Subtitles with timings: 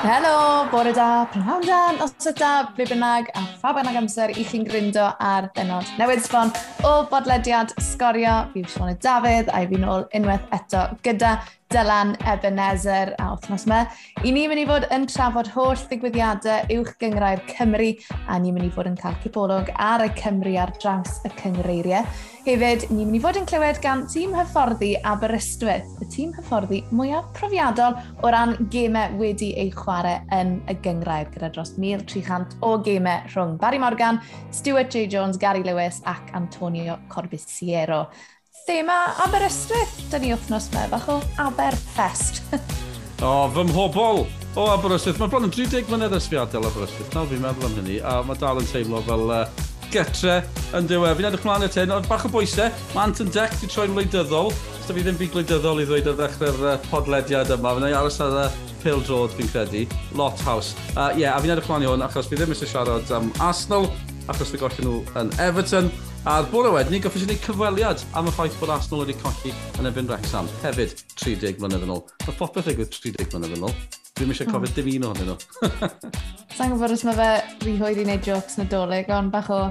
[0.00, 4.62] Helo, bore da, prynhawn da, os yda, ble bynnag a pha bynnag amser i chi'n
[4.64, 6.48] gryndo ar benod newydd sbon
[6.88, 8.38] o bodlediad sgorio.
[8.54, 11.34] Fi'n Sione Dafydd a i fi nôl unwaith eto gyda
[11.70, 13.84] Dylan Ebenezer a wythnos yma.
[14.26, 17.92] I ni'n mynd i fod yn trafod holl ddigwyddiadau uwch gyngrau'r Cymru
[18.26, 22.08] a ni'n mynd i fod yn cael cipolwg ar y Cymru ar draws y cyngreiriau.
[22.42, 27.30] Hefyd, ni'n mynd i fod yn clywed gan tîm hyfforddi Aberystwyth, y tîm hyfforddi mwyaf
[27.38, 33.30] profiadol o ran gemau wedi eu chwarae yn y gyngrair gyda dros 1,300 o gemau
[33.30, 34.18] rhwng Barry Morgan,
[34.50, 35.06] Stuart J.
[35.06, 38.08] Jones, Gary Lewis ac Antonio Corbisiero
[38.66, 40.10] thema Aberystwyth.
[40.10, 42.42] Da ni wythnos me, bach o Aberfest.
[43.22, 44.24] o, fy mhobol
[44.56, 45.20] o Aberystwyth.
[45.20, 47.12] Mae bron yn 30 mlynedd ysfiadol Aberystwyth.
[47.14, 49.44] Nawr fi'n meddwl am hynny, a mae dal yn teimlo fel uh,
[49.92, 50.40] getre
[50.76, 51.16] yn diwedd.
[51.18, 52.72] Fi'n edrych mlaen at hyn, ond bach o bwysau.
[52.94, 54.52] Mae Anton Dec wedi troi'n wleidyddol.
[54.80, 58.20] Os fi ddim byd gwleidyddol i ddweud ar ddechrau'r uh, podlediad yma, fyna i aros
[58.24, 59.84] ar y Pil Drod fi'n credu.
[60.16, 60.72] Lot haws.
[60.94, 63.90] Uh, yeah, a fi'n edrych mlaen i hwn achos fi ddim eisiau siarad am Arsenal,
[64.32, 65.90] achos fi gollio nhw yn Everton,
[66.28, 69.54] A'r bore wedyn ni goffis i ni cyfweliad am y ffaith bod Arsenal wedi colli
[69.80, 70.50] yn ebyn Wrexham.
[70.60, 72.02] Hefyd, 30 mlynedd yn ôl.
[72.26, 73.72] Mae popeth digwydd 30 mlynedd yn ôl.
[74.18, 74.52] Dwi'n eisiau hmm.
[74.52, 75.38] cofio dim un ohonyn nhw.
[76.58, 77.30] Sa'n gwybod os mae fe
[77.64, 79.62] rhwydd i wneud jokes nadolig, ond bach o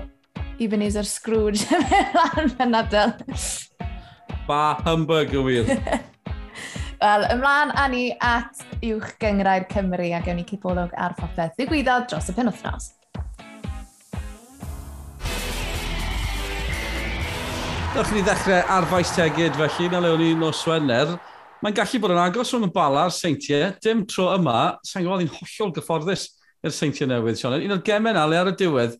[0.58, 1.70] Ebenezer Scrooge
[2.42, 3.86] yn mynd fy.
[4.50, 5.74] Ba humbug y wir.
[7.04, 12.10] Wel, ymlaen a ni at uwch gyngrau'r Cymru a gewn ni cipolwg ar phopeth ddigwyddodd
[12.10, 12.96] dros y penwthnos.
[18.00, 21.10] Newch ni ddechrau ar faes tegid felly, na lewn ni nos Wener.
[21.60, 24.54] Mae'n gallu bod yn agos rhwng y bala'r seintiau, dim tro yma,
[24.88, 26.24] sa'n gwybod i'n hollol gyfforddus
[26.64, 27.58] i'r seintiau newydd, Sion.
[27.60, 28.94] Un o'r gemau na, le ar y diwedd,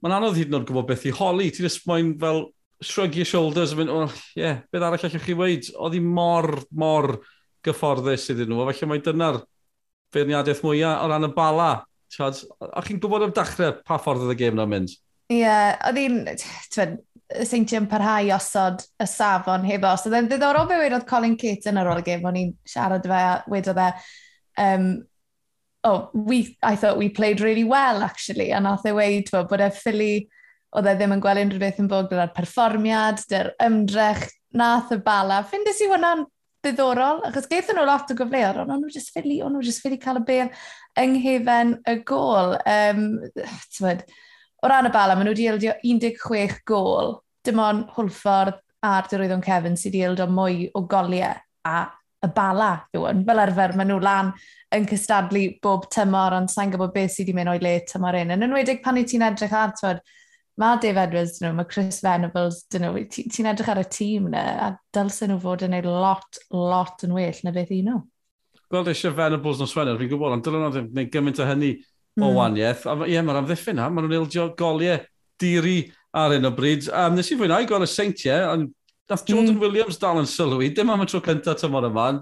[0.00, 1.50] mae'n anodd hyd yn oed gwybod beth i holi.
[1.52, 2.40] Ti'n ysmoen fel
[2.80, 5.68] shrug your shoulders a mynd, oh, yeah, beth arall allwch chi weid?
[5.76, 7.10] Oedd hi mor, mor
[7.68, 9.42] gyfforddus iddyn nhw, felly mae dyna'r
[10.16, 11.68] feirniadaeth mwyaf o ran y bala.
[12.16, 14.96] Chad, o'ch chi'n gwybod am dachrau pa ffordd oedd y gêm na'n mynd?
[15.28, 16.96] Ie, yeah, oedd hi'n,
[17.30, 19.92] y seintiau'n parhau osod y safon hefo.
[19.98, 23.22] So dde'n ddiddorol be wedodd Colin Caton ar ôl y gym, o'n i'n siarad fe
[23.28, 23.92] a wedodd e,
[24.64, 24.90] um,
[25.84, 29.62] oh, we, I thought we played really well, actually, a nath e weid fo bod
[29.64, 30.14] e ffili,
[30.76, 34.26] oedd e ddim yn gweld unrhyw beth yn bod gyda'r perfformiad, dy'r ymdrech,
[34.58, 35.40] nath y bala.
[35.46, 36.26] Ffindes i hwnna'n
[36.64, 39.98] ddiddorol, achos geithon nhw lot o gyfleoedd, ond nhw'n just ffili, ond nhw'n just ffili
[40.02, 40.50] cael y bel
[41.00, 42.58] yng nghefen y gol.
[42.68, 43.06] Um,
[44.62, 47.16] o ran y bala, maen nhw wedi ildio 16 gol.
[47.44, 51.34] Dim ond Hwlffordd a'r Dyrwyddon Kevin sydd wedi ildio mwy o goliau
[51.68, 51.80] a
[52.20, 53.24] y bala yw yn.
[53.28, 54.32] Fel arfer, maen nhw lan
[54.76, 58.34] yn cystadlu bob tymor, ond sa'n gwybod beth sydd wedi mynd o'i le tymor un.
[58.36, 60.02] Yn enwedig pan i ti'n edrych ar, twyd,
[60.60, 63.86] mae Dave Edwards dyn nhw, mae Chris Venables dyn nhw, ti'n ti edrych ar y
[63.88, 67.80] tîm yna, a dylsyn nhw fod yn ei lot, lot yn well na beth i
[67.86, 68.02] nhw.
[68.70, 71.72] Gweld eisiau Venables nos Wener, fi'n gwybod, ond dylwn nhw ddim gwneud gymaint o hynny
[72.18, 72.24] mm.
[72.24, 72.36] o hmm.
[72.38, 72.84] waniaeth.
[72.88, 75.00] A, ie, mae'r amddiffyn na, maen nhw'n ildio goliau
[75.40, 75.78] diri
[76.16, 76.90] ar un o bryd.
[76.90, 78.74] A um, nes i fwynhau gweld y seintiau, ond
[79.10, 79.62] nath Jordan mm.
[79.62, 82.12] Williams dal yn sylwi, dim am y tro cyntaf tymor yma.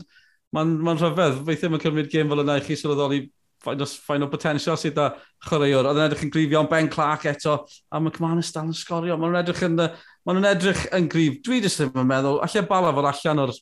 [0.57, 3.27] Mae'n ma rhyfedd, feithio mae'n cymryd gêm fel yna i chi sylweddoli
[3.65, 5.09] ffain o potensial sydd â
[5.49, 5.89] chwaraewr.
[5.91, 7.59] Oedd yn edrych yn grifio, ond Ben Clark eto,
[7.91, 9.19] a mae Cymanus dal yn sgorio.
[9.21, 11.41] Mae'n edrych yn, ma nhw'n edrych yn grif.
[11.45, 13.55] Dwi ddim yn meddwl, allai bala fod allan o'r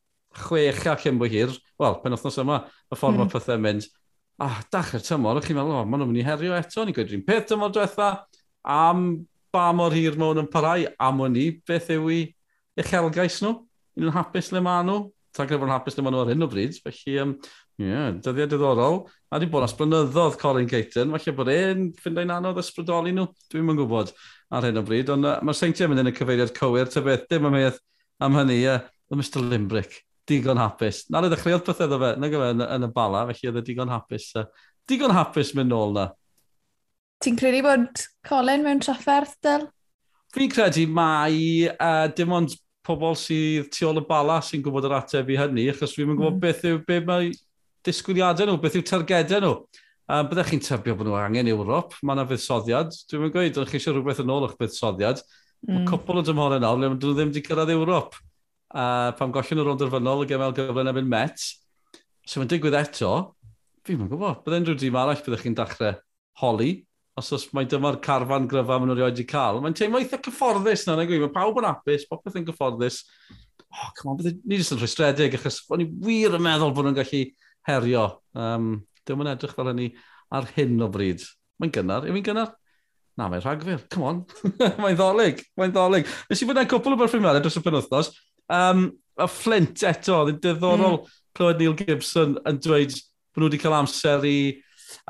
[0.46, 2.60] chwech a cyn bwy hir, wel, pen wythnos yma,
[2.92, 3.22] y ffordd mm.
[3.24, 3.88] mae pethau mynd,
[4.38, 7.08] Ah, a dachr tymor, chi'n meddwl, o, maen nhw'n mynd i herio eto, ni'n gweud
[7.08, 8.08] rhywun peth tymor diwetha,
[8.68, 9.04] am
[9.54, 12.18] ba mor hir mewn yn parau, am o'n ni, beth yw i
[12.82, 13.54] uchelgais nhw?
[13.96, 15.06] un Yn hapus le maen nhw?
[15.36, 17.32] Ta'n gyda'n hapus le maen nhw ar hyn o bryd, felly, um,
[17.80, 18.98] yeah, dyddiau diddorol.
[19.32, 23.64] A di bod asbrynyddodd Colin Caton, falle bod e'n ffind ein anodd ysbrydoli nhw, dwi'n
[23.70, 24.12] mynd gwybod
[24.52, 27.24] ar hyn o bryd, ond uh, mae'r seintiau mynd yn y cyfeiriad cywir, ta beth,
[27.32, 28.84] dim am hynny, uh,
[29.16, 31.04] Mr Limbrick digon hapus.
[31.12, 33.64] Na le ddechreuodd pethau ddo fe, na gyfe, yn, yn y bala, felly oedd e
[33.66, 34.28] digon hapus.
[34.38, 34.46] Uh,
[34.90, 36.10] digon hapus mynd nôl na.
[37.24, 39.66] Ti'n credu bod Colin mewn trafferth, Dyl?
[40.36, 44.98] Fi'n credu mai uh, dim ond pobl sydd tu ôl y bala sy'n gwybod yr
[44.98, 46.42] ateb i hynny, achos fi'n gwybod mm.
[46.42, 47.32] beth yw, be mae
[47.86, 49.56] disgwyliadau nhw, beth yw targedau nhw.
[50.06, 52.94] Um, byddech chi'n tybio bod nhw angen Ewrop, mae yna fuddsoddiad.
[53.10, 55.22] Dwi'n mynd gweud, ydych chi eisiau rhywbeth yn ôl o'ch fuddsoddiad.
[55.66, 55.72] Mm.
[55.72, 58.20] Mae cwpl o dymhorau nawr, le maen nhw ddim wedi cyrraedd Ewrop
[58.74, 61.44] a pam gollen y rownd derfynol y gyfel gyfle yn ebyn Met,
[62.26, 63.12] so mae'n digwydd eto,
[63.86, 65.94] fi'n mynd gwybod, bydd unrhyw dîm arall byddwch chi'n dechrau
[66.42, 66.70] holi,
[67.16, 69.62] os oes mae dyma'r carfan gryfa maen nhw'n rioed cael.
[69.64, 73.00] Mae'n teimlo eitha cyfforddus na, neu gwi, mae pawb yn apus, popeth yn cyfforddus.
[73.72, 76.88] Oh, come on, bydde, ni jyst yn rhwystredig, achos o'n i wir yn meddwl bod
[76.88, 77.22] nhw'n gallu
[77.70, 78.04] herio.
[78.36, 78.68] Um,
[79.06, 79.88] Dwi'n mynd edrych fel hynny
[80.34, 81.24] ar hyn o bryd.
[81.62, 82.52] Mae'n gynnar, yw i'n gynnar?
[83.16, 84.22] Na, mae'n rhagfyr, come on.
[84.82, 86.08] mae'n ddolig, mae'n ddolig.
[86.28, 88.10] Nes i fod yn cwpl o berffrimiadau dros y penwthnos,
[88.52, 91.16] Um, a Flint eto, ddim yn diddorol mm.
[91.36, 94.38] clywed Neil Gibson yn dweud bod nhw wedi cael amser i,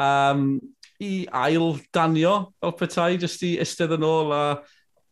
[0.03, 0.57] um,
[1.03, 4.43] i ail danio fel petai, jyst i ystedd yn ôl a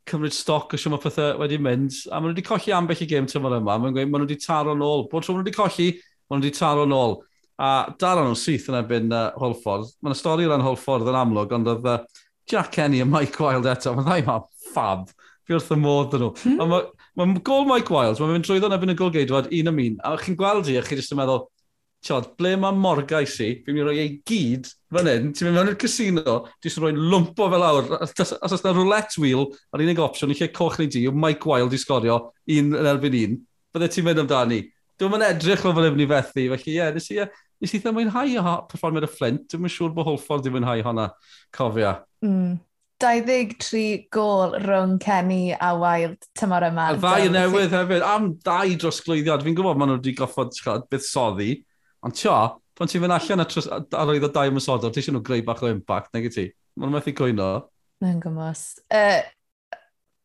[0.09, 1.95] cymryd stoc o siwm o pethau wedi mynd.
[2.11, 3.79] A maen nhw wedi colli ambell i gêm tymor yma.
[3.81, 5.07] Maen nhw wedi taro yn ôl.
[5.11, 5.89] Bod tro maen nhw wedi colli,
[6.29, 7.17] maen nhw wedi taro yn ôl.
[7.63, 7.71] A
[8.01, 9.93] dal nhw'n syth yn ebyn uh, Holford.
[10.03, 12.01] Mae yna stori ran Holford yn amlwg, ond oedd uh,
[12.51, 13.95] Jack Kenny a Mike Wilde eto.
[13.97, 14.39] Mae ddau ma
[14.73, 15.09] ffab.
[15.45, 16.33] Fi wrth y modd yn nhw.
[16.43, 16.81] Hmm.
[17.15, 19.99] Mae'n gol Mike Wiles, mae'n mynd drwyddo yn ebyn y gol geidwad un am un,
[20.03, 21.45] a chi'n gweld i, a chi jyst yn meddwl,
[22.05, 25.57] tiod, ble mae morgais i, fi'n mynd i roi ei gyd fan hyn, ti'n mynd
[25.57, 30.03] mewn i'r casino, ti'n rhoi lwmpo fel awr, os oes na roulette wheel, a'r unig
[30.03, 32.19] opsiwn i lle coch neu di, yw Mike Wild i sgorio
[32.57, 33.39] un yn erbyn un,
[33.75, 34.61] bydde ti'n mynd amdani.
[34.99, 37.31] Dwi'n mynd edrych fel fan hyn fethu, felly ie, yeah, nes i, e,
[37.63, 40.85] nes i ddim mwynhau o performiad y Flint, dwi'n mynd siŵr bod Holford i mwynhau
[40.91, 41.09] honna,
[41.55, 41.97] cofia.
[42.27, 42.59] Mm.
[43.03, 46.91] 23 gol rhwng Kenny a Wild tymor yma.
[46.95, 49.43] Y ddau newydd hefyd, am dau drosglwyddiad.
[49.45, 50.55] Fi'n gwybod maen nhw wedi goffod
[50.91, 51.57] beth soddi,
[52.07, 52.37] ond tio,
[52.79, 55.71] pan ti'n fynd allan ar oedd o dau ymwysodol, ti eisiau nhw greu bach o
[55.73, 56.49] impact, neu ti?
[56.79, 57.51] Mae'n methu cwyno.
[58.05, 58.65] Mae'n gymos.
[58.95, 59.21] Uh,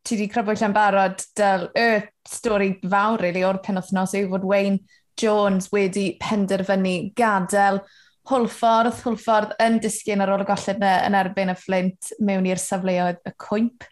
[0.06, 1.90] ti wedi crybwyll allan barod, dyl y
[2.30, 4.82] stori fawr, really, o'r penwthnos yw fod Wayne
[5.20, 7.82] Jones wedi penderfynu gadael
[8.30, 12.62] hwlffordd, hwlffordd yn disgyn ar ôl y golled na yn erbyn y fflint mewn i'r
[12.62, 13.88] safleoedd y cwymp.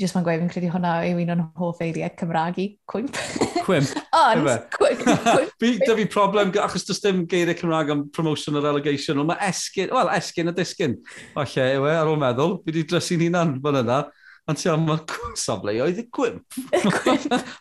[0.00, 3.18] Jyst mae'n gweud, fi'n credu hwnna yw un o'n hoff eiriau Cymraeg i, cwymp.
[3.66, 3.92] Cwymp.
[4.22, 5.84] Ond, cwymp.
[5.84, 9.92] Da fi problem, achos does dim geiriau Cymraeg am promotion a relegation, ond mae esgyn,
[9.92, 10.96] wel, esgyn a disgyn.
[11.36, 14.00] Falle, yw e, ar ôl meddwl, fi wedi drysu'n hunan fan yna.
[14.50, 16.56] Ond ti ond mae'r safle oedd y gwymp.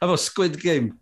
[0.01, 0.95] a fo Squid Game.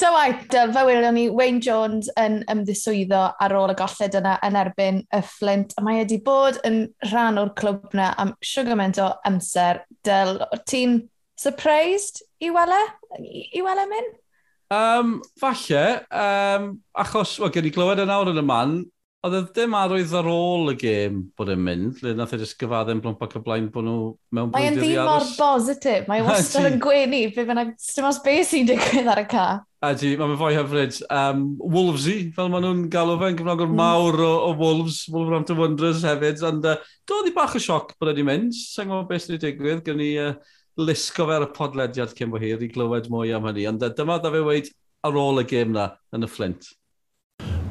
[0.00, 4.58] Ta waith, fel welwn ni, Wayne Jones yn ymddiswyddo ar ôl y golled yna yn
[4.58, 5.76] erbyn y Flint.
[5.78, 9.84] A mae wedi bod yn rhan o'r clwb yna am siwgament o amser.
[10.06, 11.04] Dyl, ti'n
[11.38, 12.82] surprised i wele?
[13.22, 14.18] I wele mynd?
[14.74, 18.78] Um, falle, um, achos well, gen i glywed yn awr yn y man,
[19.24, 22.38] E oedd y ddim arwydd ar ôl y gêm bod yn mynd, le nath e
[22.38, 23.94] jyst gyfadde'n blwmp ac y blaen bod nhw
[24.36, 24.76] mewn bwydio i aros.
[24.76, 28.68] Mae'n ddim mor bositif, mae'n e wastad yn gwenu, fe fyna, dim os beth sy'n
[28.68, 29.46] digwydd ar y ca.
[29.82, 30.98] A ti, mae'n fwy hyfryd.
[31.10, 33.76] Um, Wolvesy, fel maen nhw'n galw fe, yn gyfnogwr mm.
[33.80, 36.78] mawr o, o Wolves, Wolverhampton Wanderers hefyd, ond uh,
[37.10, 40.10] doedd i bach o sioc bod wedi mynd, sy'n gwybod beth sy'n digwydd, gen i
[40.22, 40.34] uh,
[40.78, 43.90] lisgo fe ar y podlediad cyn bo hir i glywed mwy am hynny, ond uh,
[43.96, 44.74] dyma da fe wedi
[45.06, 46.76] ar ôl y gêm na yn y Flint.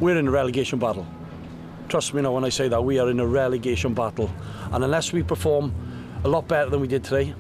[0.01, 1.07] We're in a relegation battle
[1.88, 4.30] trust me now when I say that, we are in a relegation battle.
[4.72, 5.74] And unless we perform
[6.24, 7.34] a lot better than we did today,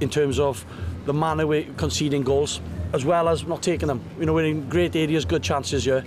[0.00, 0.64] in terms of
[1.06, 2.60] the manner we're conceding goals,
[2.92, 4.00] as well as not taking them.
[4.18, 6.04] You know, we're in great areas, good chances here.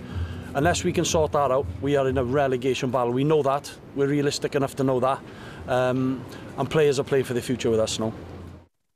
[0.54, 3.12] Unless we can sort that out, we are in a relegation battle.
[3.12, 3.74] We know that.
[3.96, 5.20] We're realistic enough to know that.
[5.68, 6.24] Um,
[6.58, 8.14] and players are playing for the future with us now.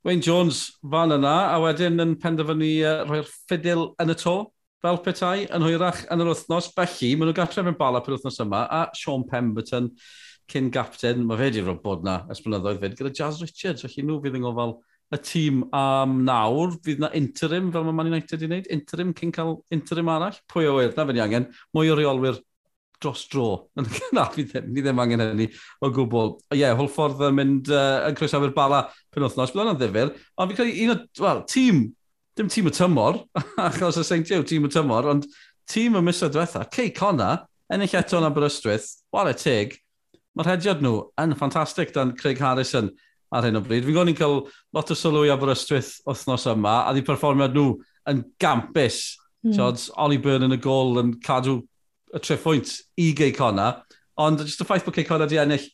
[0.04, 4.36] Wayne Jones fan yna, a wedyn yn penderfynu uh, rhoi'r ffidil yn y to
[4.84, 6.70] fel petai yn hwyrach yn yr wythnos.
[6.76, 9.92] Felly, maen nhw gatref yn bala per wythnos yma, a Sean Pemberton,
[10.50, 14.20] cyn gapten, mae fe wedi rhywbeth bod na esblynyddoedd fyd, gyda Jazz Richards, felly nhw
[14.24, 14.78] fydd yn gofal
[15.10, 19.34] y tîm am nawr, fydd na interim, fel mae Man United wedi wneud, interim cyn
[19.36, 22.40] cael interim arall, pwy o wir, na fe ni angen, mwy o reolwyr
[23.02, 23.48] dros dro.
[24.16, 25.48] na, ni ddim angen hynny
[25.82, 26.36] o gwbl.
[26.52, 28.84] Ie, yeah, hwlffordd yn mynd uh, yn croesawu'r bala
[29.16, 30.14] penwthnos, bydd o'n ddifur.
[30.38, 31.86] Ond fi'n credu un o, wel, tîm
[32.40, 33.20] dim tîm y tymor,
[33.68, 35.28] achos y St Joe tîm y tymor, ond
[35.68, 37.34] tîm y misoedd diwetha, Cey Conna,
[37.70, 39.76] ennill eto yn Aberystwyth, wale teg,
[40.38, 42.88] mae'r hediad nhw yn ffantastig dan Craig Harrison
[43.36, 43.84] ar hyn o bryd.
[43.84, 44.38] Fi'n gwybod ni'n cael
[44.76, 47.74] lot o sylw i Aberystwyth wythnos yma, a di perfformiad nhw
[48.10, 49.18] yn gampus.
[49.44, 49.58] Mm.
[49.58, 51.60] Tiodd, Oli Byrne yn y gol yn cadw
[52.16, 53.74] y treffwynt i Gei Conna,
[54.20, 55.68] ond jyst y ffaith bod Gei Conna di ennill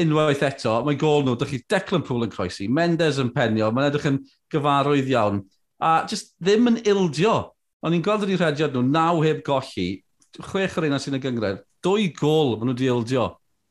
[0.00, 3.90] unwaith eto, mae gol nhw, dych chi Declan Pool yn croesi, Mendes yn penio, mae'n
[3.90, 4.18] edrych yn
[4.52, 5.44] gyfarwydd iawn
[5.82, 7.36] a just ddim yn ildio.
[7.84, 9.88] O'n i'n gweld yn un rhediad nhw, naw heb golli,
[10.36, 13.26] chwech o'r un sy'n y gyngred, dwy gol maen nhw wedi ildio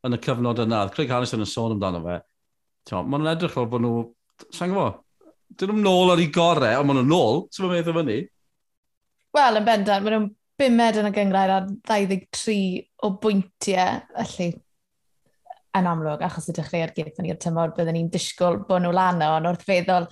[0.05, 0.85] yn y cyfnod yna.
[0.93, 2.19] Craig Harrison yn sôn amdano fe.
[2.93, 4.05] Maen nhw'n edrych fel bod nhw,
[4.53, 5.01] sa'n gwybod,
[5.57, 8.19] dyn nhw'n nôl ar ei gorau, ond maen nhw'n nôl, sy'n meddwl fyny.
[9.35, 10.29] Wel, yn bendant, maen nhw'n
[10.61, 12.59] bimed yn y gyngrair ar 23
[13.03, 14.53] o bwyntiau, felly
[15.75, 19.19] yn amlwg, achos y chi ar gyd yn tymor, byddwn ni'n disgwyl bod nhw lan
[19.25, 20.07] o, ond wrth feddwl,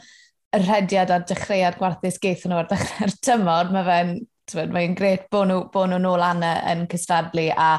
[0.53, 5.49] y rhediad a dechreuad gwarthus geith nhw ar dechrau'r tymor, mae fe'n mae'n gret bod
[5.49, 7.73] nhw, bod nhw nôl anna yn cystadlu a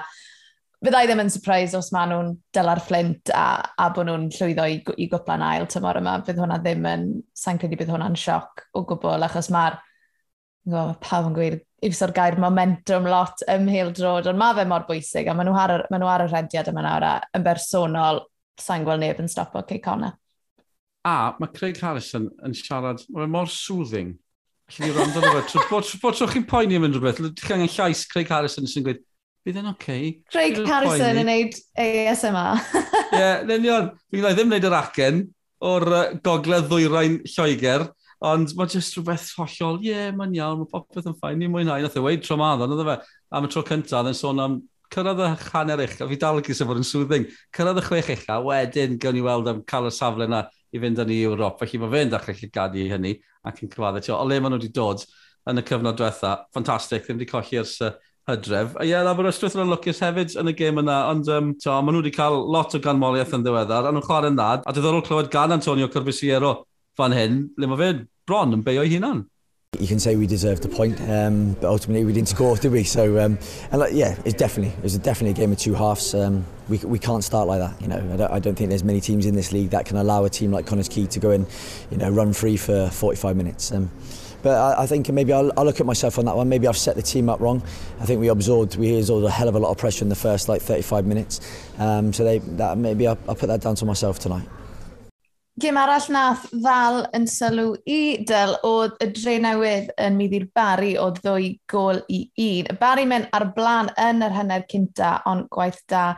[0.85, 3.47] fyddai ddim yn surprise os maen nhw'n dyla'r fflint a,
[3.81, 6.19] a bod nhw'n llwyddo i, i gwpla'n ail tymor yma.
[6.27, 9.81] Bydd hwnna ddim yn, sa'n credu bydd hwnna'n sioc o gwbl achos mae'r
[10.73, 15.29] Mae pawb yn gweud, iwso'r gair momentum lot ymhel drod, ond mae fe mor bwysig,
[15.29, 18.23] a maen nhw ar, maen nhw ar y rhediad yma nawr, a yn bersonol,
[18.61, 20.17] sa'n gweld neb yn stopo Cey Connor.
[21.05, 24.15] A mae Craig Harrison yn siarad, mae'n mor soothing.
[24.73, 27.69] Felly i rand o'n fe, bod tro chi'n poeni am unrhyw beth, ydych chi angen
[27.75, 29.03] llais Craig Harrison sy'n gweud,
[29.45, 29.83] bydd yn oce.
[29.83, 30.15] Okay.
[30.33, 32.63] Craig Harrison yn neud ASMR.
[33.13, 33.91] Ie, yeah, yn union.
[34.09, 35.21] Fi'n ddim wneud yr acen
[35.65, 37.85] o'r uh, gogledd ddwyrain Lloegr,
[38.25, 41.85] ond mae jyst rhywbeth hollol, ie, yeah, mae'n iawn, mae popeth yn ffain, ni'n mwynhau,
[41.85, 42.97] nath e weid tro maddon, oedd fe.
[43.37, 44.59] Am y tro cyntaf, yn sôn am
[44.95, 48.13] cyrraedd y hanner eich, a fi dal yn gysa fod yn soothing, cyrraedd y chwech
[48.15, 51.21] eich, a wedyn gawn ni weld am cael y safle yna i fynd â ni
[51.21, 51.61] i Ewrop.
[51.61, 53.15] Felly mae fe'n dechrau chi gadu i hynny
[53.47, 54.03] ac yn cyfadde.
[54.05, 55.05] Tio, o le maen nhw wedi dod
[55.51, 57.93] yn y cyfnod diwetha, ffantastig, ddim wedi colli ers uh,
[58.31, 58.73] hydref.
[58.79, 61.99] A ie, yeah, Aberystwyth yn lwcus hefyd yn y gêm yna, ond um, to, maen
[61.99, 65.31] nhw wedi cael lot o ganmoliaeth yn ddiweddar, a nhw'n chwarae'n nad, a diddorol clywed
[65.33, 66.57] gan Antonio Corbisiero
[66.99, 67.91] fan hyn, le mae fe
[68.27, 69.27] bron yn beio'i hunan.
[69.81, 72.85] You can say we deserved a point, um, but ultimately we didn't score, did we?
[72.85, 73.39] So, um,
[73.71, 76.15] and like, yeah, it's definitely it was definitely a game of two halves.
[76.15, 77.99] Um, we, we can't start like that, you know.
[78.13, 80.31] I don't, I don't think there's many teams in this league that can allow a
[80.31, 81.47] team like Connors Key to go in,
[81.91, 83.73] you know, run free for 45 minutes.
[83.73, 83.91] Um,
[84.43, 86.49] but I, I think maybe I'll, I'll look at myself on that one.
[86.49, 87.63] Maybe I've set the team up wrong.
[88.01, 90.15] I think we absorbed we absorbed a hell of a lot of pressure in the
[90.15, 91.41] first like 35 minutes.
[91.79, 94.47] Um, so they, that maybe I'll, I'll put that down to myself tonight.
[95.61, 100.49] Gym arall nath ddal yn sylw i Dyl oedd y dre newydd yn mynd i'r
[100.59, 102.71] Bari o ddwy gol i un.
[102.73, 106.09] Y Bari mewn ar blaen yn yr hynner cynta, ond gwaith da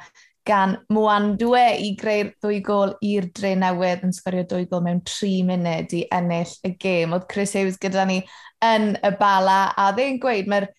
[0.48, 5.44] gan Mwandwe i greu'r ddwy gol i'r dre newydd yn sgorio dwy gol mewn 3
[5.50, 7.12] munud i ennill y gêm.
[7.12, 8.22] Oedd Chris Hughes gyda ni
[8.64, 10.70] yn y bala a ddeu'n gweud mae'r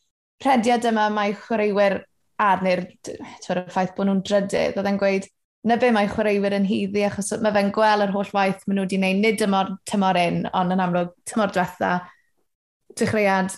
[0.41, 2.01] prediad yma mae chwaraewyr
[2.41, 4.81] arnu'r y ffaith bod nhw'n drydydd.
[4.81, 5.29] Oedd e'n gweud
[5.65, 8.85] na be mae chwaraewyr yn hyddi, achos mae fe'n gweld yr holl waith maen nhw
[8.85, 11.91] wedi gwneud nid tymor, tymor un, ond yn amlwg tymor diwetha,
[12.97, 13.55] dechreuad,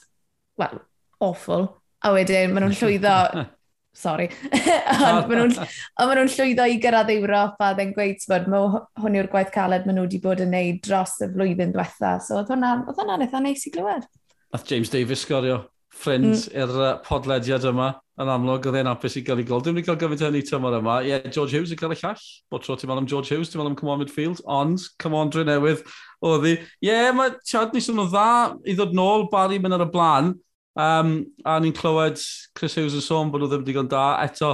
[0.59, 0.81] well,
[1.19, 1.69] awful,
[2.05, 3.15] a wedyn maen nhw'n llwyddo,
[4.03, 4.29] sorry,
[5.09, 9.33] ond maen nhw'n ma llwyddo i gyrraedd Ewrop a ddyn gweud, bod, mae hwn yw'r
[9.33, 12.87] gwaith caled maen nhw wedi bod yn gwneud dros y flwyddyn diwetha, so oedd hwnna'n
[12.93, 14.07] hwnna eitha neis i glywed.
[14.49, 15.67] Nath James Davis sgorio
[15.99, 16.45] ffrind mm.
[16.55, 17.89] i'r uh, podlediad yma
[18.19, 19.61] yn amlwg, oedd e'n apus i gael ei gol.
[19.63, 20.97] Dwi'n mynd i gael gyfnod hynny tymor yma.
[21.05, 22.25] Ie, yeah, George Hughes yn cael ei llall.
[22.51, 25.45] Bod tro ti'n meddwl am George Hughes, ti'n meddwl am Cymon Midfield, ond Cymon Dre
[25.47, 25.85] newydd
[26.27, 26.53] oedd hi.
[26.59, 28.29] Ie, yeah, mae Chad ni nhw dda
[28.67, 30.33] i ddod nôl, Barry mynd ar y blaen.
[30.79, 31.13] Um,
[31.47, 32.19] a ni'n clywed
[32.55, 34.09] Chris Hughes yn sôn bod nhw ddim digon da.
[34.25, 34.51] Eto,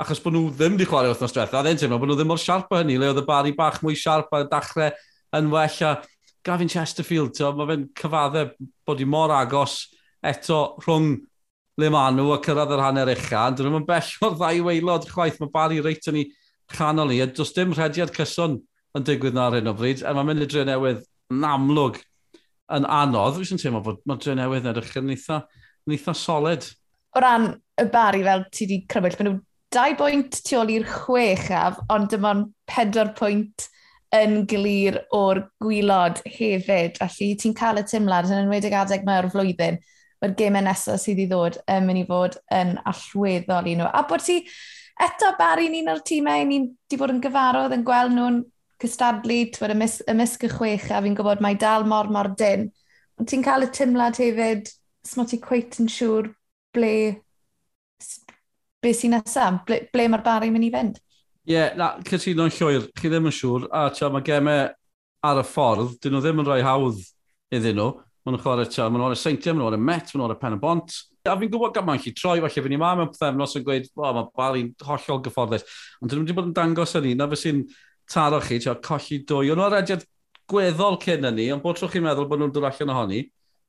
[0.00, 2.40] achos bod nhw ddim wedi chwarae wythnos diwethaf, a dde'n teimlo bod nhw ddim mor
[2.40, 4.92] siarp o hynny, le oedd y Barry bach mwy siarp a dachrau
[5.36, 5.92] yn well a
[6.46, 8.52] Gavin Chesterfield, mae fe'n cyfaddau
[8.86, 9.78] bod hi mor agos
[10.30, 11.16] eto rhwng
[11.80, 13.56] le maen nhw a cyrraedd yr hanner uchan.
[13.56, 15.38] Dyn nhw'n bell o'r ddau weilod chwaith.
[15.42, 16.30] Mae Bari reit yn ei
[16.72, 17.20] chanol ni.
[17.36, 18.60] Does dim rhediad cyson
[18.96, 20.02] yn digwydd na ar hyn o bryd.
[20.02, 21.04] A mae'n mynd i dre newydd
[21.34, 22.00] yn amlwg
[22.76, 23.40] yn anodd.
[23.40, 25.42] Wy'n teimlo bod mae dre newydd yn edrych yn eitha,
[25.86, 26.66] yn eitha solid.
[27.16, 29.36] O ran y Bari fel ti wedi crybwyll, mae nhw
[29.76, 33.66] dau bwynt tu ôl i'r chwechaf, ond dim ond pedwar pwynt
[34.16, 36.96] yn glir o'r gwylod hefyd.
[37.02, 39.78] Felly ti'n cael y tymlad yn enwedig adeg mae'r flwyddyn
[40.22, 43.88] mae'r gemau nesaf sydd i ddod yn mynd i fod yn allweddol i nhw.
[43.90, 44.40] A bod ti
[45.06, 48.40] eto bari ni'n o'r tîmau, ni'n di bod yn gyfarodd yn gweld nhw'n
[48.82, 52.68] cystadlu, twyd ymysg, ymysg y chwech, a fi'n gwybod mae dal mor mor dyn.
[53.16, 54.68] Ond ti'n cael y tymlad hefyd,
[55.06, 56.30] smot i cweit yn siŵr
[56.76, 56.92] ble,
[58.84, 61.00] be sy'n nesaf, ble, ble mae'r bar mynd i fynd?
[61.46, 64.66] Ie, yeah, na, cytuno'n llwyr, chi ddim yn siŵr, a tia, mae gemau
[65.26, 67.00] ar y ffordd, dyn nhw ddim yn rhoi hawdd
[67.54, 67.92] iddyn nhw.
[68.26, 70.38] Maen nhw'n chwarae ta, maen nhw'n o'r Seintiau, maen nhw'n o'r Met, maen nhw'n o'r
[70.40, 70.94] Pen y Bont.
[71.30, 73.86] A fi'n gwybod gan ma'n chi troi, falle fi'n i mam yn pethefnos yn gweud,
[73.94, 75.62] o, mae Bali'n hollol gyfforddus.
[76.02, 77.60] Ond dyn nhw wedi bod yn dangos yn un, fe sy'n
[78.10, 79.52] taro chi, ti'n colli dwy.
[79.54, 80.02] Ond nhw'n rediad
[80.50, 83.22] gweddol cyn yn ni, ond bod trwy chi'n meddwl bod nhw'n dod allan ohoni,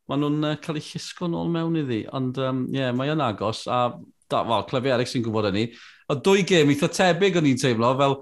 [0.10, 2.02] maen nhw'n uh, cael eu llusgo nôl mewn iddi.
[2.18, 3.92] Ond ie, um, yeah, mae yn agos, a
[4.26, 5.68] da, wel, clefi Eric sy'n gwybod yn ni.
[6.10, 8.18] O dwy gêm eitha tebyg o'n i'n teimlo, fel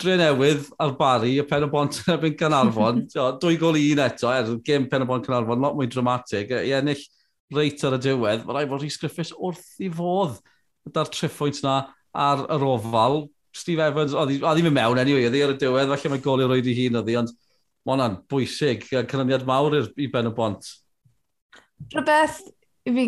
[0.00, 3.04] dre newydd ar Bari, y pen o bont yn ebyn Canarfon.
[3.42, 6.52] Dwy gol un eto, er, gym pen o bont Canarfon, lot mwy dramatig.
[6.54, 7.02] I ennill
[7.54, 10.38] reit ar y diwedd, mae rai fod Rhys Griffiths wrth i fodd
[10.84, 11.76] gyda'r triffwynt na
[12.14, 13.24] ar yr ofal.
[13.54, 16.48] Steve Evans, oedd hi mynd mewn anyway, oedd hi ar y diwedd, falle mae golio
[16.50, 17.34] roed i hun oedd hi, ond
[17.84, 20.72] mae hwnna'n bwysig, cynyniad mawr i ben o bont.
[21.92, 22.40] Rhywbeth
[22.84, 23.04] fi,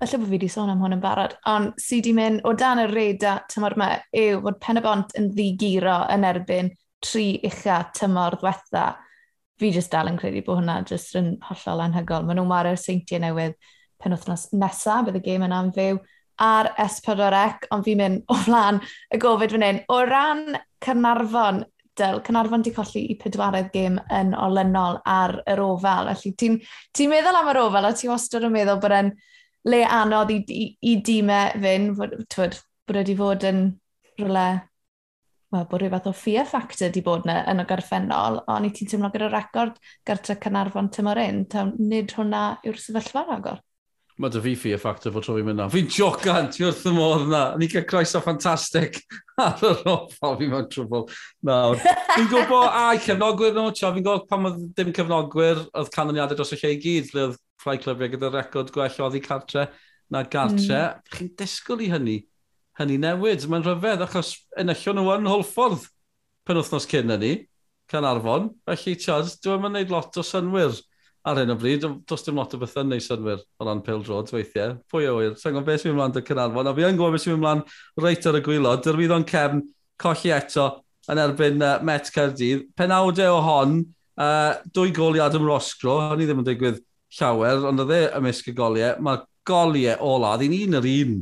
[0.00, 2.80] falle bod fi wedi sôn am hwn yn barod, ond sydd wedi mynd o dan
[2.80, 6.70] y reda tymor yma yw fod pen y bont yn ddigiro yn erbyn
[7.04, 8.86] tri ucha tymor ddiwetha.
[9.60, 12.24] Fi jyst dal yn credu bod hwnna jyst yn hollol anhygol.
[12.24, 13.58] Maen nhw'n wario'r seintiau newydd
[14.00, 16.00] pen wythnos nesaf, bydd y gêm yn am fyw,
[16.40, 18.80] ar S4C, ond fi'n mynd o flan
[19.12, 19.82] y gofyd fan hyn.
[19.92, 20.46] O ran
[20.80, 21.60] Cynarfon,
[22.00, 26.10] rhestl, Cynarfon di colli i pedwaredd gêm yn olynol ar yr ofal.
[26.14, 26.58] Felly ti'n
[26.92, 29.12] ti, meddwl am yr ofal a ti wastad yn meddwl bod e'n
[29.68, 33.62] le anodd i, i, i dîmau e fyn, bod, e twyd, bod wedi fod yn
[34.18, 34.46] rhywle,
[35.52, 38.92] well, bod rhywbeth o fear factor wedi bod yna yn y gorffennol, ond i ti'n
[38.92, 43.60] teimlo gyda'r record gartre Cynarfon tymor un, taw nid hwnna yw'r sefyllfa agor.
[44.20, 45.66] Mae dy fi y ffactor fod tro fi'n mynd na.
[45.72, 47.38] Fi'n jocan, ti wrth y modd na.
[47.56, 48.98] Ni cael croeso ffantastig
[49.40, 51.06] ar yr ofal, fi mewn trwbl.
[51.48, 51.80] Nawr.
[51.80, 56.36] Fi'n gwybod, a i cefnogwyr nhw, tio, fi'n gwybod pan oedd dim cefnogwyr, oedd canlyniadau
[56.36, 59.70] dros y lle i gyd, ble oedd ffrai clyfriau gyda record gwell oddi cartre
[60.12, 60.82] na gartre.
[60.90, 61.16] Mm.
[61.16, 62.18] Chi'n disgwyl i hynny.
[62.80, 63.48] Hynny newid.
[63.48, 65.88] Mae'n rhyfedd, achos enillion nhw yn holffordd
[66.44, 67.34] pen wythnos cyn hynny,
[67.88, 68.52] can arfon.
[68.68, 70.76] Felly, tio, dwi'n mynd lot o synwyr
[71.24, 74.32] ar hyn o bryd, does dim lot o bethau neu synwyr o ran Pil Drods
[74.32, 74.78] weithiau.
[74.90, 77.26] Pwy o wir, sa'n gwybod beth sy'n ymlaen dy Cynarfon, a fi yn gwybod beth
[77.26, 77.64] sy'n ymlaen
[78.00, 78.84] reit ar y gwylod.
[78.86, 79.64] Dyrwydd o'n cefn
[80.00, 80.68] colli eto
[81.12, 82.70] yn erbyn uh, Met Cerdydd.
[82.78, 83.82] Penawdau o hon,
[84.20, 86.80] uh, dwy gol i Adam Rosgro, hynny ddim yn digwydd
[87.18, 88.96] llawer, ond oedd e ymysg y goliau.
[89.04, 91.14] Mae'r goliau ola, ddyn un yr un,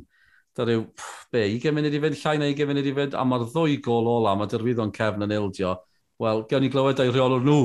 [0.54, 0.86] da rhyw,
[1.34, 4.14] be, i munud i fynd, llai na i munud i fynd, a mae'r ddwy gol
[4.14, 5.74] ola, mae dyrwydd o'n cefn yn ildio.
[6.22, 7.60] Wel, gewn ni glywed ei rheolwr nhw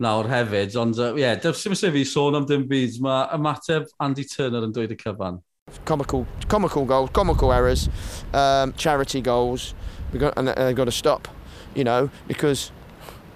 [0.00, 0.76] nawr hefyd.
[0.80, 3.00] Ond uh, yeah, dyf sy'n fi sôn am dim byd.
[3.04, 5.40] Mae ymateb Andy Turner yn dweud y cyfan.
[5.88, 7.88] Comical, comical goals, comical errors,
[8.34, 9.74] um, charity goals,
[10.12, 11.26] we got, and they've got to stop,
[11.74, 12.70] you know, because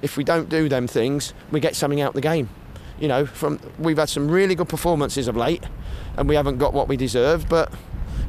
[0.03, 2.49] if we don't do them things, we get something out of the game.
[3.01, 5.65] You know, from we've had some really good performances of late,
[6.17, 7.49] and we haven't got what we deserve.
[7.49, 7.73] But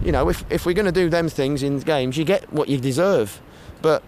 [0.04, 2.70] you know, if if we're going to do them things in games, you get what
[2.70, 3.42] you deserve.
[3.82, 4.04] But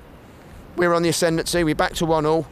[0.76, 1.64] we're on the ascendancy.
[1.64, 2.48] We're back to one all.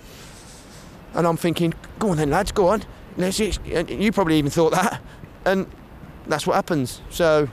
[1.16, 2.84] And I'm thinking, go on then, lads, go on.
[3.18, 5.02] Let's, and you probably even thought that.
[5.46, 5.68] And
[6.28, 7.02] that's what happens.
[7.10, 7.50] So,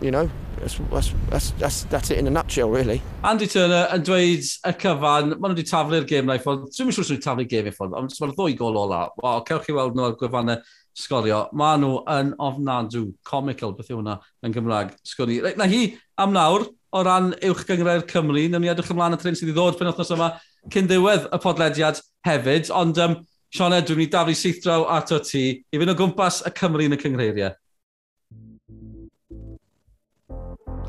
[0.00, 3.02] you know, that's, that's, that's, that's, that's it in a nutshell, really.
[3.24, 6.68] Andy Turner yn dweud y cyfan, maen nhw wedi taflu'r gêm na i ffond.
[6.70, 9.02] Dwi'n mynd siŵr sy'n taflu'r gêm i ffond, ond maen ddwy gol ola.
[9.18, 10.62] Wel, cewch chi weld nhw ar gwefannau
[10.96, 11.40] sgorio.
[11.58, 15.40] Maen nhw yn ofnadw, comical, beth yw hwnna yn Gymraeg, sgwni.
[15.58, 15.82] Na hi,
[16.22, 19.56] am nawr, o ran uwch gyngrau'r Cymru, nawn ni edrych ymlaen y tren sydd wedi
[19.56, 20.34] ddod pen othnos yma
[20.70, 23.16] cyn ddiwedd y podlediad hefyd, ond um,
[23.52, 26.86] Sione, dwi'n mynd i daflu seithdraw at o ti i fynd o gwmpas y Cymru
[26.88, 27.50] yn y cyngreiriau.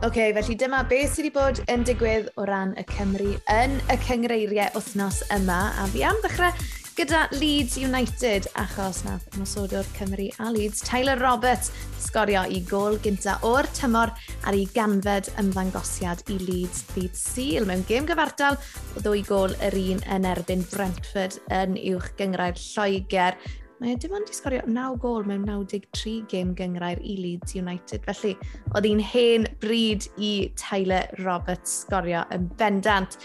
[0.03, 3.75] Oce, okay, felly dyma beth sydd wedi bod yn digwydd o ran y Cymru yn
[3.91, 5.59] y cyngreiriau wythnos yma.
[5.75, 6.55] A fi am ddechrau
[6.95, 13.35] gyda Leeds United achos nath ymwysodwr Cymru a Leeds Tyler Roberts sgorio i gol gynta
[13.43, 14.12] o'r tymor
[14.43, 18.57] ar ei ganfed ymddangosiad i Leeds Ddydd Sil mewn gêm gyfartal
[18.93, 23.37] o ddwy gol yr un yn erbyn Brentford yn uwch gyngrair Lloegr.
[23.79, 28.03] Mae e dim ond i sgorio 9 gol mewn 93 gêm gyngrair i Leeds United.
[28.07, 28.35] Felly,
[28.75, 33.19] oedd hi'n hen bryd i Tyler Roberts sgorio yn bendant.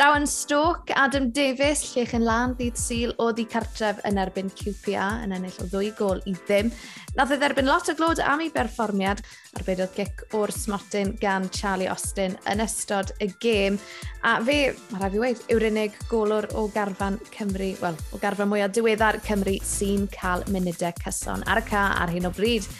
[0.00, 4.48] Draw yn Stoke, Adam Davies, llech yn lan ddydd syl o ddi cartref yn erbyn
[4.56, 6.70] QPA yn ennill o ddwy gol i ddim.
[7.18, 9.20] Nath ei dderbyn lot o glod am ei berfformiad,
[9.60, 13.76] arbeidodd gic o'r smotyn gan Charlie Austin yn ystod y gêm.
[14.24, 18.48] A fe, mae rhaid i weid, yw'r unig golwr o garfan Cymru, wel, o garfan
[18.48, 22.72] mwyaf diweddar Cymru sy'n cael munudau cyson ar y ca ar hyn o bryd.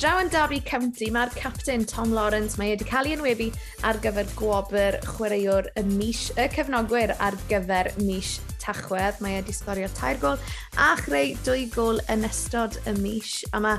[0.00, 3.50] Draw yn Derby County, mae'r captain Tom Lawrence, mae wedi cael ei enwebu
[3.86, 9.20] ar gyfer gwobr chwaraewr y mis, y cefnogwyr ar gyfer mis tachwedd.
[9.22, 10.40] Mae wedi sgorio tair gol
[10.80, 13.36] a chreu dwy gol yn ystod y mis.
[13.52, 13.78] A mae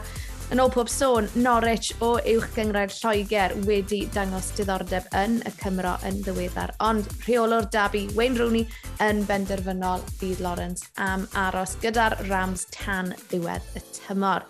[0.54, 5.98] yn ôl pob sôn, Norwich o uwch gyngrair Lloegr wedi dangos diddordeb yn y Cymro
[6.08, 6.76] yn ddiweddar.
[6.88, 8.68] Ond rheolwr Dabi, Wayne Rooney,
[9.04, 14.46] yn benderfynol bydd Lawrence am aros gyda'r Rams tan ddiwedd y tymor.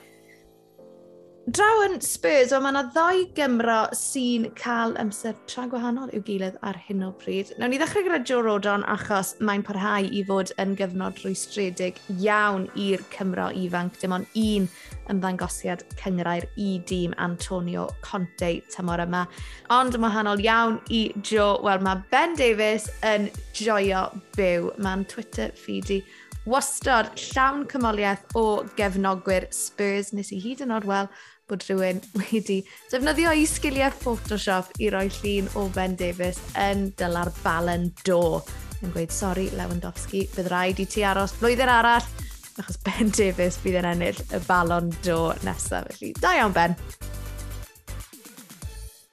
[1.44, 6.56] Draw yn Spurs, o mae yna ddau Gymro sy'n cael amser tra gwahanol i'w gilydd
[6.64, 7.52] ar hyn o bryd.
[7.60, 12.70] Nawr ni ddechrau gyda Joe Rodon achos mae'n parhau i fod yn gyfnod rwystredig iawn
[12.80, 14.00] i'r Cymro ifanc.
[14.00, 14.70] Dim ond un
[15.12, 19.28] ymddangosiad cyngrair i dîm Antonio Conte tymor yma.
[19.76, 24.08] Ond yn wahanol iawn i Joe, wel mae Ben Davies yn joio
[24.40, 24.72] byw.
[24.80, 26.06] Mae'n Twitter feed i
[26.48, 30.12] wastod llawn cymoliaeth o gefnogwyr Spurs.
[30.16, 31.12] Nes i hyd yn oed wel
[31.54, 37.30] bod rhywun wedi defnyddio ei sgiliau Photoshop i roi llun o Ben Davies yn dyla'r
[37.44, 38.42] balen do.
[38.82, 42.08] Yn gweud, sori Lewandowski, bydd rhaid i ti aros blwyddyn arall,
[42.58, 45.92] achos Ben Davies bydd yn ennill y balon do nesaf.
[45.92, 46.74] Felly, da iawn Ben.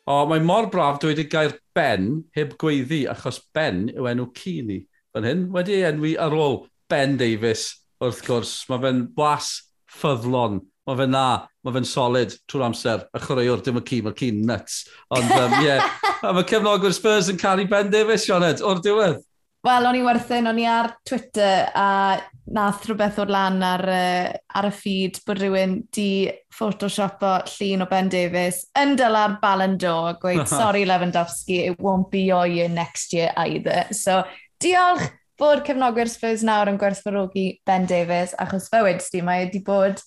[0.08, 4.80] O, mae mor braf dweud y gair Ben heb gweiddi, achos Ben yw enw cini.
[5.12, 7.68] Fan hyn, wedi enwi ar ôl Ben Davies,
[8.00, 8.56] wrth gwrs.
[8.72, 9.54] Mae fe'n blas
[9.92, 10.62] ffyddlon.
[10.88, 11.26] Mae fe'n na
[11.64, 13.06] mae fe'n solid trwy'r amser.
[13.12, 14.84] A chwaraewr, dim y ci, mae'r ci'n nuts.
[15.16, 15.84] Ond, um, yeah.
[16.26, 19.20] a mae cefnogwyr Spurs yn cael ei Davis, fe, Sioned, o'r diwedd.
[19.60, 22.16] Wel, o'n i werthyn, o'n i ar Twitter a
[22.56, 27.88] nath rhywbeth o'r lan ar, uh, ar y feed bod rhywun di photoshopo llun o
[27.90, 33.12] Ben Davies yn dyla'r Ballon d'Or gweud, sorry Lewandowski, it won't be your year next
[33.12, 33.84] year either.
[33.92, 34.22] So,
[34.64, 40.00] diolch bod cefnogwyr Spurs nawr yn gwerthfawrogi Ben Davies, achos fywyd, sti, mae wedi bod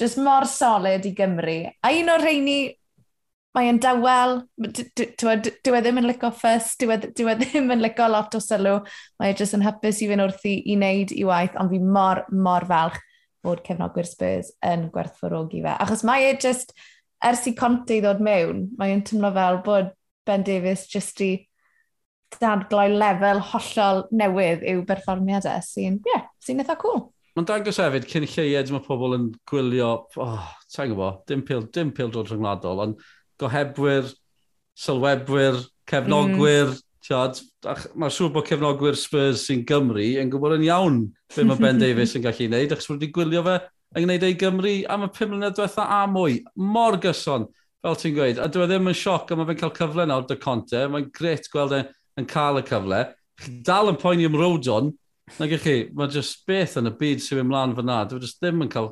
[0.00, 1.60] Just mor solid i Gymru.
[1.82, 2.58] A un o'r rheini,
[3.54, 8.08] mae mae'n dawel, dyw e ddim yn licio ffys, e, dyw e ddim yn licio
[8.10, 8.80] lot o sylw.
[9.22, 12.24] Mae e jyst yn hapus i fynd wrthi i wneud i waith, ond fi mor,
[12.34, 12.98] mor falch
[13.44, 15.76] bod cefnogwyr Spurs yn gwerthfawrogi fe.
[15.84, 16.74] Achos mae e just,
[17.24, 19.92] ers i Conte i ddod mewn, mae e'n tymlo fel bod
[20.26, 21.34] Ben Davies just i
[22.40, 27.13] dadgloi lefel hollol newydd i'w berfformiadau sy'n, ie, yeah, sy'n eitha cool.
[27.34, 29.90] Mae'n dangos hefyd, cyn lleied mae pobl yn gwylio,
[30.22, 33.06] oh, ta'n gwybod, dim pil, dim pil dod rhyngwladol, ond
[33.42, 34.10] gohebwyr,
[34.78, 35.58] sylwebwyr,
[35.90, 36.82] cefnogwyr, mm.
[37.04, 37.36] Tiod,
[38.00, 40.94] mae'n siŵr bod cefnogwyr Spurs sy'n Gymru yn gwybod yn iawn
[41.34, 43.58] be mae Ben Davies yn gallu gwneud, achos wedi gwylio fe
[43.94, 46.38] yn gwneud ei Gymru am y pum mlynedd diwetha a mwy.
[46.56, 47.44] Mor gyson,
[47.84, 48.40] fel ti'n gweud.
[48.40, 50.80] A dwi e ddim yn sioc am fe'n cael cyfle nawr dy conte.
[50.94, 51.82] Mae'n gret gweld e
[52.20, 53.02] yn cael y cyfle.
[53.68, 54.94] Dal yn poeni am Rodon,
[55.38, 57.98] Na gych chi, mae jyst beth yn y byd sy'n ymlaen mlaen fyna.
[58.08, 58.90] Dwi'n e jyst ddim yn cael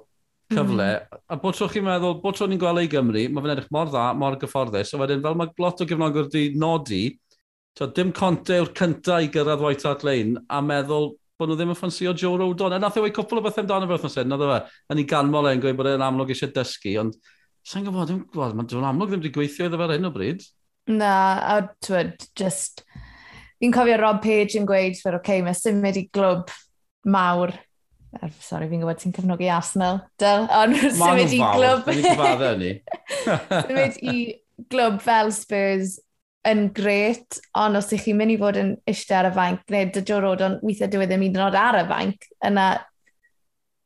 [0.53, 0.88] cyfle.
[0.88, 1.21] Mm.
[1.29, 3.90] A bod tro chi'n meddwl, bod tro ni'n gweld ei Gymru, mae fe'n edrych mor
[3.90, 4.95] dda, mor gyfforddus.
[4.95, 7.03] A wedyn, fel mae lot o gyfnogwr wedi nodi,
[7.79, 11.73] to, dim conte yw'r cyntaf i gyrraedd White Hart Lane a meddwl bod nhw ddim
[11.75, 12.77] yn ffansio Joe Rodon.
[12.77, 14.59] A nath ei wei cwpl o beth amdano fe wrthnos hyn, nath e fe.
[14.88, 17.16] A ni ganmol e'n gweud bod e'n amlwg eisiau dysgu, ond
[17.68, 20.45] sa'n gwybod, dwi'n gwybod, mae'n amlwg ddim wedi gweithio iddo fe ar hyn o bryd.
[20.90, 21.14] Na,
[21.47, 22.85] a twyd, just
[23.62, 26.51] fi'n cofio Rob Page yn gweud, fe'r oce, okay, mae symud i glwb
[27.14, 27.55] mawr.
[28.18, 31.87] Er, Sorry, fi'n gwybod ti'n cefnogi Arsenal, Dyl, ond symud i glwb...
[33.68, 34.16] symud i
[34.72, 36.01] glwb fel Spurs
[36.51, 39.90] yn gret, ond os ych chi'n mynd i fod yn eistedd ar y fainc, neu
[39.94, 42.66] dy Joe Rodon, weithiau dwi ddim yn oed ar y fainc, yna,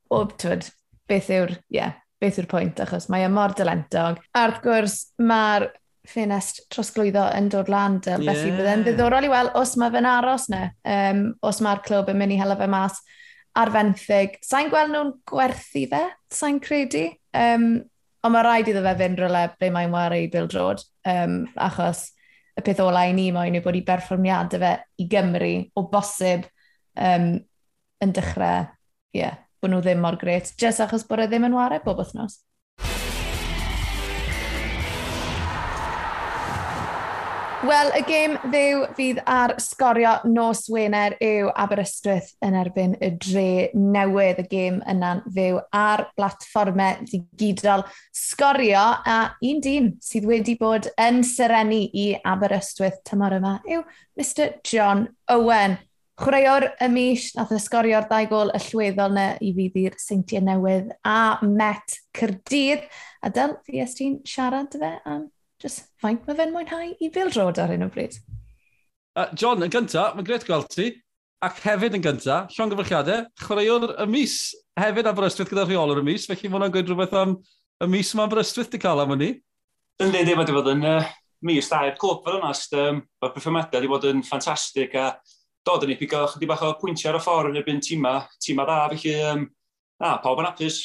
[0.08, 0.70] o, twyd,
[1.10, 4.24] beth yw'r, ie, yeah, beth yw'r pwynt, achos mae e mor dylentog.
[4.32, 5.68] A wrth gwrs, mae'r
[6.08, 8.00] ffenest trosglwyddo yn dod lan.
[8.04, 8.24] Dyl.
[8.24, 8.32] Yeah.
[8.32, 10.62] Felly byddai'n ddiddorol i weld os mae fe'n aros ne,
[10.96, 13.00] um, os mae'r clwb yn mynd i hela fe mas
[13.56, 14.36] ar fenthyg.
[14.44, 17.06] Sa'n gweld nhw'n gwerthu fe, sa'n credu.
[17.36, 17.70] Um,
[18.26, 22.08] ond mae rhaid iddo fe fynd rhywle ble mae'n wario i Bill Drod, um, achos
[22.56, 26.46] y peth ola i ni moyn yw bod i berfformiadau fe i Gymru o bosib
[26.96, 27.34] um,
[28.02, 28.66] yn dechrau,
[29.14, 32.00] ie, yeah, bod nhw ddim mor gret, jyst achos bod e ddim yn wario bob
[32.02, 32.40] wythnos.
[37.66, 43.46] Wel, y gêm ddew fydd ar sgorio nos Wener yw Aberystwyth yn erbyn y dre
[43.74, 47.82] newydd y gêm yna'n fyw ar blatfformau digidol
[48.14, 49.18] sgorio a
[49.50, 53.82] un dyn sydd wedi bod yn syrenu i Aberystwyth tymor yma yw
[54.14, 55.78] Mr John Owen.
[56.22, 60.46] Chwaraewr y mis nath e ysgorio'r ddau gol y llweddol na i fydd i'r seintiau
[60.52, 62.86] newydd a Met Cyrdydd.
[63.26, 65.32] A dyl, fi ysdi'n siarad fe am
[65.66, 68.16] just faint mae fe'n mwynhau i drod ar hyn o bryd.
[69.16, 70.90] Uh, John, yn gyntaf, mae'n gret gweld ti,
[71.44, 74.36] ac hefyd yn gyntaf, llon gyfrchiadau, chwaraewr y mis,
[74.78, 77.36] hefyd a brystwyth gyda rheolwr y mis, felly mae hwnna'n gweud rhywbeth am
[77.82, 79.30] y mis mae brystwyth wedi cael am hynny.
[80.04, 81.08] Yndi, yndi, mae wedi bod yn uh,
[81.48, 82.52] mis da i'r clwb, fel yna,
[82.82, 85.08] um, mae'r perfformiadau wedi bod yn ffantastig a
[85.66, 88.68] dod yn ei o chydig bach o pwyntiau ar y ffordd yn erbyn tîma, tîma
[88.68, 89.48] da, felly um,
[90.02, 90.84] na, pawb yn apus.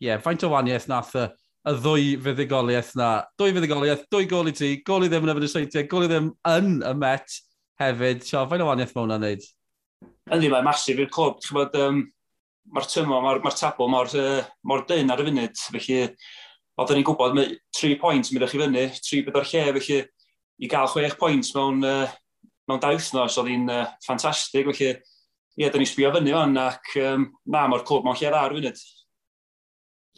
[0.00, 3.10] Ie, yeah, faint o waniaeth nath y uh, y ddwy fuddigoliaeth na.
[3.38, 6.30] Dwy fuddigoliaeth, dwy gol i ti, gol i ddim yn y seitiau, gol i ddim
[6.48, 7.34] yn y met
[7.80, 8.22] hefyd.
[8.24, 9.48] Sio, fain o waniaeth mae hwnna'n neud?
[10.32, 11.40] Yndi, mae'n masif i'r clwb.
[11.44, 12.00] Chybod, um,
[12.72, 15.64] mae'r tymo, mae'r ma tabl mor, uh, mor dyn ar y funud.
[15.74, 15.98] Felly,
[16.80, 19.66] oedden ni'n gwybod, mae tri pwynt yn mynd chi fyny, tri bydd o'r lle.
[19.76, 20.00] Felly,
[20.60, 24.70] i gael chwech pwynt mewn, uh, mewn dau wythnos, oedd hi'n uh, ffantastig.
[24.70, 28.32] Felly, ie, yeah, da ni sbio fyny fan, ac um, na, mae'r clwb mewn lle
[28.32, 28.82] dda ar y funud.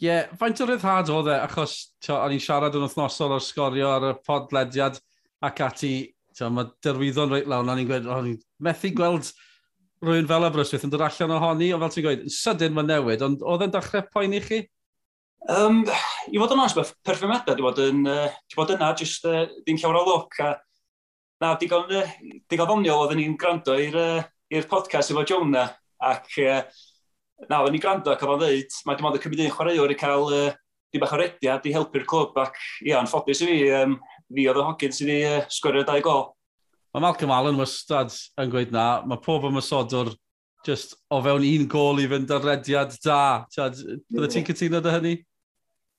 [0.01, 1.73] Ie, yeah, faint o ryddhad oedd e, achos
[2.09, 4.97] o'n i'n siarad yn wythnosol o'r sgorio ar y podlediad
[5.45, 5.93] ac ati,
[6.33, 9.29] tio, mae derwyddon reit lawn, o'n i'n gweud, o'n i'n methu gweld
[10.03, 13.43] rhywun fel Aberystwyth yn dod allan ohoni, ond fel ti'n gweud, sydyn mae'n newid, ond
[13.47, 14.59] oedd e'n dechrau poen i chi?
[15.53, 15.83] Um,
[16.31, 16.75] I fod yn os,
[17.05, 20.55] perfformiadau, di bod yn, uh, di bod yna, jyst uh, ddim llawer o look, a
[21.43, 22.15] na, digon, uh,
[22.51, 26.61] digon ddoniol oedden ni'n gwrando i'r uh, podcast efo Jonah, ac uh,
[27.49, 29.97] na, o'n i'n gwrando ac o'n dweud, mae dim ond y cymryd un chwaraewr i
[29.99, 30.53] cael uh,
[30.93, 33.97] di bach o rediad i helpu'r clwb ac ia, yn ffodus i fi, um,
[34.33, 36.25] fi oedd y hogyn sydd wedi uh, sgwrio'r dau gol.
[36.93, 40.13] Mae Malcolm Allen wastad yn gweud na, mae pob ymwysodwr
[40.63, 43.21] just o fewn un gol i fynd ar rediad da.
[43.51, 43.79] Tiad,
[44.11, 45.15] bydde ti'n cytuno dy hynny?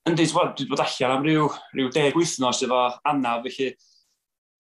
[0.09, 3.73] Ynddi, dwi wedi bod allan am ryw, ryw deg wythnos efo annaf, felly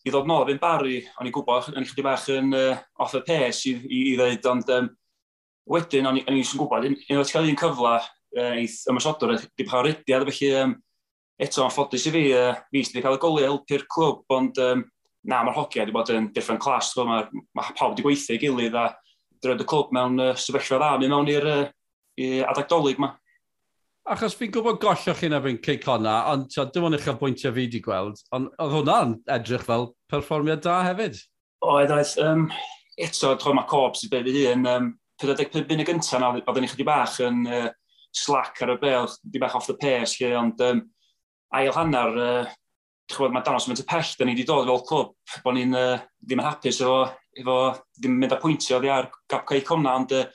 [0.04, 3.14] i ddod nôl efo'n bari, o'n i'n gwybod, o'n i chyddi bach yn uh, off
[3.16, 4.90] y pes i, i, i ddweud, ond um,
[5.70, 10.26] Wedyn, o'n i'n eisiau gwybod, unwaith cael un cyfle uh, eith ymwysodwr, di pa rydiad,
[10.28, 10.74] felly um,
[11.40, 14.60] eto yn ffodus i fi, uh, fi sydd wedi cael y goliau helpu'r clwb, ond
[14.60, 14.84] um,
[15.24, 17.24] na, mae'r hogia wedi bod yn different class, so, mae,
[17.56, 18.90] ma pawb wedi gweithio i gilydd a
[19.40, 21.62] dyrod y clwb mewn uh, sefyllfa dda, mi mewn i'r uh,
[22.50, 23.14] adag dolyg ma.
[24.12, 27.62] Achos fi'n gwybod gollio chi na fi'n ceic honna, ond dim ond eich bwyntiau fi
[27.62, 31.16] wedi gweld, ond oedd hwnna'n edrych fel perfformiad da hefyd.
[31.64, 32.44] Oedd, oedd, um,
[33.00, 36.70] eto, tro mae Cob sydd beth wedi hun, um, 45 munud gyntaf na, oedden ni
[36.70, 37.68] chydig bach yn uh,
[38.14, 40.82] slack ar y bel, di bach off the pace, lle, ond um,
[41.54, 42.54] ail hanner, uh,
[43.10, 46.02] chwbod, mae danos mynd y pell, da ni wedi dod fel clwb, bod ni'n uh,
[46.22, 46.98] ddim yn hapus efo,
[47.36, 47.56] efo
[47.98, 50.26] ddim mynd â pwyntio oddi ar gap cael cwmna, ond uh,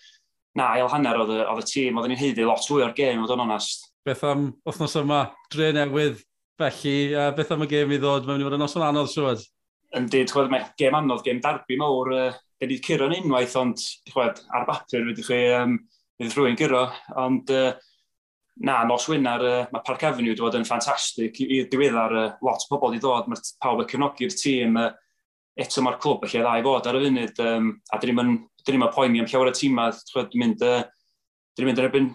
[0.59, 3.35] na, ail hanner oedd, oedd y tîm, oedden ni'n heiddi lot fwy o'r gêm, oedd
[3.35, 3.87] o'n onast.
[4.07, 6.21] Beth am wythnos yma, dre newydd,
[6.59, 9.11] felly, uh, beth am y gêm i ddod, mae'n mynd i fod yn noson anodd
[9.11, 9.43] siwad?
[9.97, 13.81] Yndi, chwbod, mae gêm anodd, gêm darbu mawr, uh, da gen i'n curo'n unwaith, ond
[14.11, 15.77] chwed, ar bapur wedi chi, um,
[16.19, 16.81] bydd rhywun gyro,
[17.15, 17.71] ond uh,
[18.67, 22.25] na, nos wynar, uh, mae Park Avenue wedi bod yn ffantastig, i, i diweddar uh,
[22.43, 24.89] lot o bobl wedi dod, Mae pawb yn cefnogi'r tîm, uh,
[25.59, 29.23] eto mae'r clwb lle ddau fod ar y funud, um, a dyn ni'n mynd poeni
[29.23, 30.81] am llawer o tîmau, chwed, mynd, uh,
[31.55, 32.09] dyn ni'n mynd yn erbyn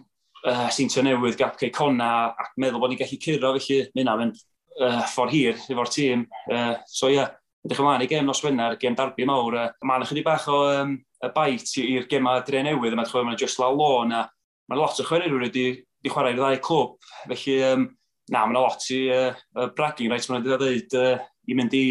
[0.45, 4.27] uh, Sintio Newydd, Gap Cei cona, ac meddwl bod ni'n gallu curo, felly, mynd am
[4.27, 7.23] yn uh, ffordd hir efo'r tîm, uh, so ie.
[7.23, 7.33] Yeah
[7.65, 9.57] edrych ymlaen i gem nos Wener, gem darbu mawr.
[9.83, 13.41] Mae yna chydig bach o um, y bait i'r gemau dre newydd, Mae'n chwe, mae'n
[13.41, 14.27] just law lôn, a
[14.69, 17.11] mae'n lot o chwaraewyr wedi, wedi chwarae i'r ddau clwb.
[17.25, 17.87] Felly, um,
[18.33, 21.15] na, mae'n lot i uh, bragging rights mae'n wedi dweud uh,
[21.49, 21.85] i mynd i,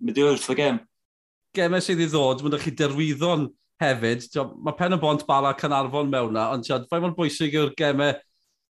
[0.00, 0.80] mynd i wrth y gem.
[1.56, 3.48] Gemau sydd i ddod, mae'n chi derwyddon
[3.82, 4.24] hefyd.
[4.64, 8.16] Mae pen y bont bala Canarfon mewn na, ond faint mae'n bwysig yw'r gemau...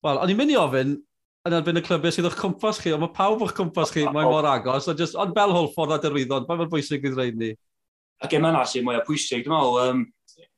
[0.01, 0.95] Wel, o'n i'n mynd i ofyn,
[1.47, 4.29] yn erbyn y clybiau sydd o'ch cwmpas chi, ond mae pawb o'ch cwmpas chi, mae'n
[4.29, 7.49] mor agos, ond just, ond bel Holford a Derwyddon, mae'n bwysig i'r rhaid ni.
[8.21, 10.03] A gemau yna sy'n mwy o pwysig, dwi'n meddwl, um,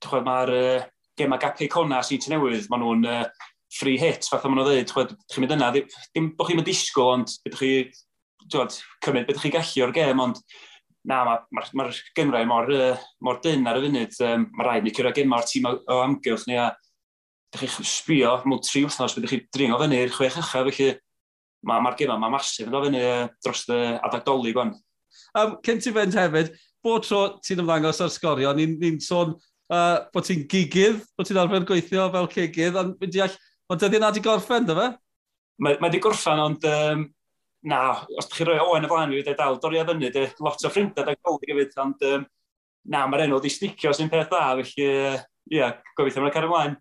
[0.03, 0.83] chwed, mae'r uh,
[1.19, 4.91] gemau gapau cona sy'n ti newydd, maen nhw'n uh, free hit, fath o maen nhw'n
[4.91, 7.73] dweud, chi'n mynd yna, dim bod chi'n mynd disgwyl, ond bydych chi,
[8.51, 8.75] dwi'n
[9.07, 10.43] cymryd bydych chi gallu o'r gem, ond
[11.07, 14.67] na, mae'r ma, ma, ma gynrau mor, uh, mor dyn ar y funud, um, mae
[14.67, 16.73] rhaid ni cyrra gemau'r tîm o, o amgylch ni, a
[17.53, 20.93] ydych chi'n sbio, mewn tri wythnos, byddwch chi dringo fyny i'r chwech uchaf, felly
[21.63, 23.03] mae'r ma gyma, mae masif yn fyny
[23.43, 24.73] dros y adag doli gwan.
[25.37, 26.51] Um, Cyn ti fynd hefyd,
[26.83, 31.39] bod tro ti'n ymddangos ar sgorio, ni'n ni, sôn uh, bod ti'n gigydd, bod ti'n
[31.41, 33.37] arfer gweithio fel cigydd, ond mynd deall,
[33.71, 34.87] ond dyddi yna di gorffen, dy fe?
[35.63, 37.05] Mae, mae di gorffen, ond um,
[37.69, 37.81] na,
[38.17, 40.25] os ydych chi roi Owen y flaen i fi, dweud dal, dorri a fyny, de,
[40.43, 42.25] lot o ffrindau da golyg hefyd, ond um,
[42.91, 45.21] na, mae'r enw di sticio sy'n peth dda, felly, ie, uh,
[45.53, 46.75] yeah, gobeithio mae'n cario ymlaen.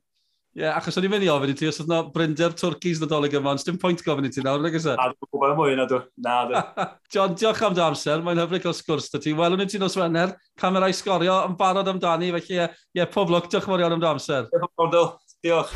[0.53, 2.99] Ie, yeah, achos o'n i'n mynd i ofyn i ti, os oedd na Brynder'r Twrcis
[3.01, 4.99] nadolig yma, ond dim pwynt gofyn i ti nawr, nag ysaf?
[4.99, 5.01] E?
[5.01, 6.01] Na, dwi'n gwybod mwy na dwi.
[6.27, 6.61] Na, dwi.
[7.15, 9.33] John, diolch am dy amser, mae'n hyfryd cael sgwrs dy ti.
[9.39, 12.69] Welwn i ti nos Wener, camerau sgorio yn barod amdani, felly ie,
[13.01, 14.53] yeah, pob lwc, diolch mor iawn am dy amser.
[14.53, 15.33] Diolch.
[15.41, 15.73] Diolch.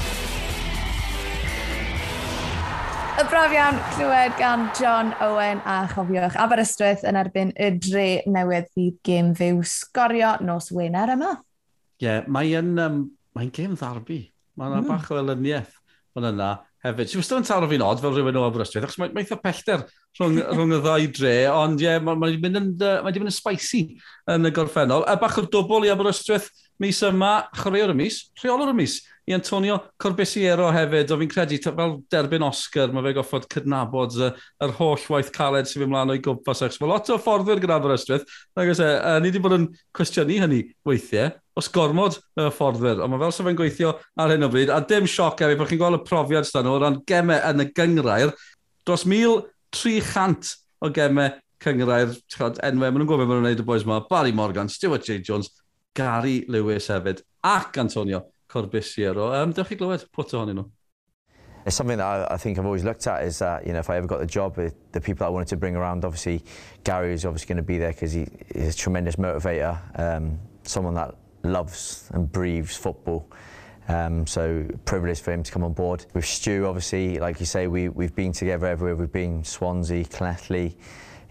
[3.16, 8.68] Y braf iawn clywed gan John Owen a chofiwch Aberystwyth yn erbyn y dre newydd
[8.76, 11.38] fydd gêm fyw sgorio nos Wener yma.
[11.96, 14.26] Ie, yeah, mae'n um, mae gêm ddarbu.
[14.56, 14.88] Mae yna mm.
[14.90, 15.74] bach o elyniaeth
[16.16, 16.50] fan yna
[16.86, 17.10] hefyd.
[17.10, 19.82] Sy'n wastad yn taro fi'n od fel rhywun o Aberystwyth, achos mae, mae eitha pellter
[20.18, 23.34] rhwng, rhwng y ddau dre, ond ie, yeah, mae wedi mynd, yn, uh, mynd yn
[23.34, 23.82] spicy
[24.32, 25.04] yn y gorffennol.
[25.08, 26.48] A bach o'r dobl i Aberystwyth
[26.82, 31.58] mis yma, chwaraewr y mis, rheolwr y mis, i Antonio Corbisiero hefyd, o fi'n credu,
[31.64, 34.30] fel derbyn Oscar, mae fe goffod cydnabod uh,
[34.62, 36.62] yr holl waith caled sy'n ymlaen o'i gwmpas.
[36.80, 39.66] Mae lot o fforddwyr gyda Aberystwyth, ac e, uh, ni wedi bod yn
[39.96, 44.44] cwestiynu hynny weithiau, os gormod y fforddwyr, ond mae fel sef yn gweithio ar hyn
[44.44, 47.40] o bryd, a dim sioc efo, bod chi'n gweld y profiad stan o ran gemau
[47.48, 48.34] yn y gyngrair,
[48.84, 50.52] dros 1,300
[50.84, 51.32] o gemau
[51.64, 55.08] cyngrair, chod, enwau, maen nhw'n gwybod maen nhw'n gwneud y boes yma, Barry Morgan, Stuart
[55.08, 55.22] J.
[55.24, 55.48] Jones,
[55.96, 59.32] Gary Lewis hefyd, ac Antonio Corbisiero.
[59.40, 60.68] Um, dewch chi glywed pwt ohonyn nhw.
[61.66, 63.90] It's something that I, I think I've always looked at is that, you know, if
[63.90, 66.44] I ever got the job, with the people I wanted to bring around, obviously,
[66.84, 70.94] Gary is obviously going to be there because he is a tremendous motivator, um, someone
[70.94, 71.16] that
[71.52, 73.28] loves and breathes football.
[73.88, 76.06] Um, so privileged for him to come on board.
[76.12, 78.96] With Stu, obviously, like you say, we, we've been together everywhere.
[78.96, 80.76] We've been Swansea, Clethley,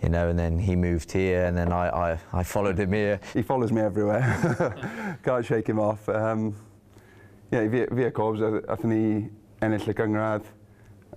[0.02, 3.20] you know, and then he moved here, and then I, I, I followed him here.
[3.34, 5.20] He follows me everywhere.
[5.24, 6.08] Can't shake him off.
[6.08, 6.56] Um,
[7.52, 9.30] yeah, fi, fi a Corbs, athyn ni
[9.62, 10.48] ennill y gyngradd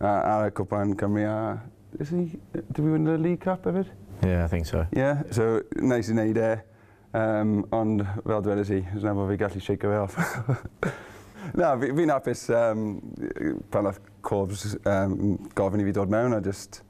[0.00, 1.60] ar y cwpan Cymru a...
[1.98, 3.88] Did we win the League Cup hefyd?
[4.22, 4.86] Yeah, I think so.
[4.92, 6.50] Yeah, so nice i wneud e.
[7.16, 10.18] Um, ond fel dweud i, dwi'n bod fi gallu shake fe off.
[11.56, 12.82] Na, fi'n fi hapus um,
[13.72, 16.82] pan oedd Corbs um, gofyn i fi dod mewn a just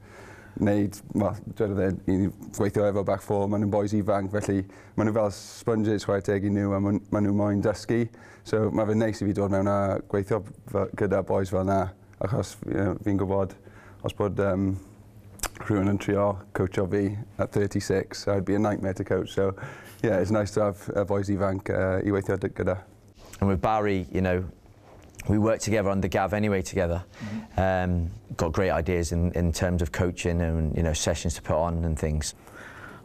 [0.59, 2.17] wneud, well, dwi'n dweud, i
[2.57, 4.65] gweithio efo back four, maen nhw'n boys ifanc, felly
[4.97, 8.01] maen nhw fel sponges chwarae teg i nhw a maen nhw moyn dysgu.
[8.43, 9.79] So mae fe'n neis i fi dod mewn a
[10.11, 10.41] gweithio
[10.99, 11.85] gyda boys fel na,
[12.19, 13.55] achos you know, fi'n gwybod
[14.03, 14.73] os bod um,
[15.63, 17.05] rhywun yn trio coacho fi
[17.39, 19.31] at 36, I'd be a nightmare to coach.
[19.31, 19.53] So
[20.03, 22.81] yeah, it's nice to have a voice ifanc uh, i weithio gyda.
[23.39, 24.43] And with Barry, you know,
[25.27, 27.03] we worked together under Gav anyway together.
[27.23, 27.59] Mm-hmm.
[27.59, 31.55] Um, got great ideas in, in terms of coaching and, you know, sessions to put
[31.55, 32.35] on and things.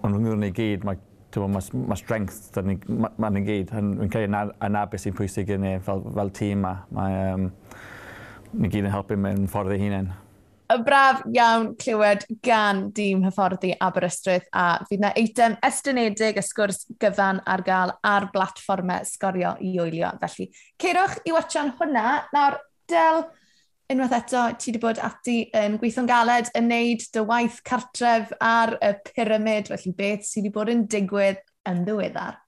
[0.04, 0.98] Ond rhwng ni gyd, mae
[1.35, 3.72] mae ma strength da ni, ma, ma ni gyd.
[3.74, 4.37] Yn cael
[4.90, 6.74] beth sy'n pwysig i ni fel, fel tîm ma.
[6.94, 7.48] Mae, um,
[8.52, 10.12] ni gyd yn helpu mewn ffordd ei hunain
[10.74, 16.84] y braf iawn clywed gan dîm hyfforddi Aberystwyth a fydd yna eitem estynedig y sgwrs
[17.02, 20.12] gyfan ar gael ar blatfformau sgorio i wylio.
[20.22, 22.06] Felly, ceirwch i watchan hwnna.
[22.34, 22.60] Nawr,
[22.90, 23.22] Del,
[23.92, 28.76] unwaith eto, ti wedi bod ati yn gweithio'n galed yn neud dy waith cartref ar
[28.84, 32.40] y pyramid, felly beth sydd wedi bod yn digwydd yn ddiweddar?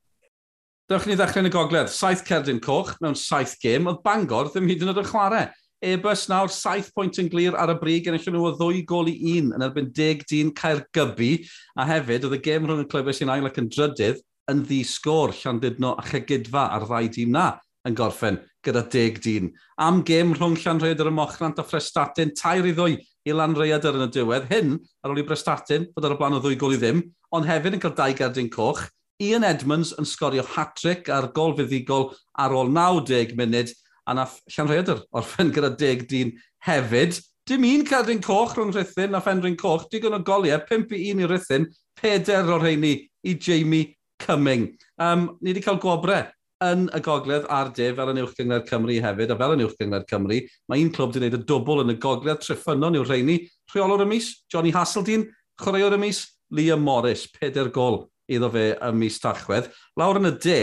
[0.90, 1.88] Dewch ni ddechrau yn y gogledd.
[1.90, 5.46] Saith cerdyn coch mewn saith gêm, oedd Bangor ddim hyd yn oed yn chwarae.
[5.84, 9.10] Ebus nawr, saith pwynt yn glir ar y brig, yn eich nhw o ddwy gol
[9.12, 11.34] i un yn erbyn deg dyn cael gybu,
[11.76, 14.80] a hefyd, oedd y gêm rhwng y clybau sy'n ail ac yn drydydd yn ddi
[14.88, 17.50] sgôr Llandudno a Chegidfa ar ddau dîm na
[17.86, 19.52] yn gorffen gyda deg dyn.
[19.76, 24.10] Am gêm rhwng Llanrhaeadr y Mochrant a Frestatyn, tair i ddwy i Lanrhaeadr yn y
[24.16, 24.48] diwedd.
[24.50, 27.04] Hyn, ar ôl i Brestatyn, bod ar y blaen o ddwy gol i ddim,
[27.36, 28.86] ond hefyd yn cael dau gardyn coch.
[29.22, 33.72] Ian Edmonds yn sgorio hat-trick ar gol fuddigol ar ôl 90 munud,
[34.06, 36.32] a nath Llanrhaeadr orffen gyda deg dyn
[36.66, 37.18] hefyd.
[37.46, 41.22] Dim un cadwyn coch rhwng Rhythyn a Fenryn Coch, digon o goliau, 5 i 1
[41.22, 41.68] i Rhythyn,
[42.02, 44.72] 4 o'r rheini i Jamie Cumming.
[44.98, 46.26] Um, ni wedi cael gwobrau
[46.64, 49.76] yn y gogledd a'r de fel yn uwch gyngred Cymru hefyd, a fel yn uwch
[49.76, 50.38] gyngred Cymru,
[50.70, 53.36] mae un clwb wedi gwneud y dwbl yn y gogledd triffynon i'w rheini.
[53.74, 55.28] Rheolwr y mis, Johnny Hasseldine,
[55.60, 56.22] chwaraewr y mis,
[56.56, 59.68] Liam Morris, peder gol iddo fe y mis Tachwedd.
[60.00, 60.60] Lawr yn y de,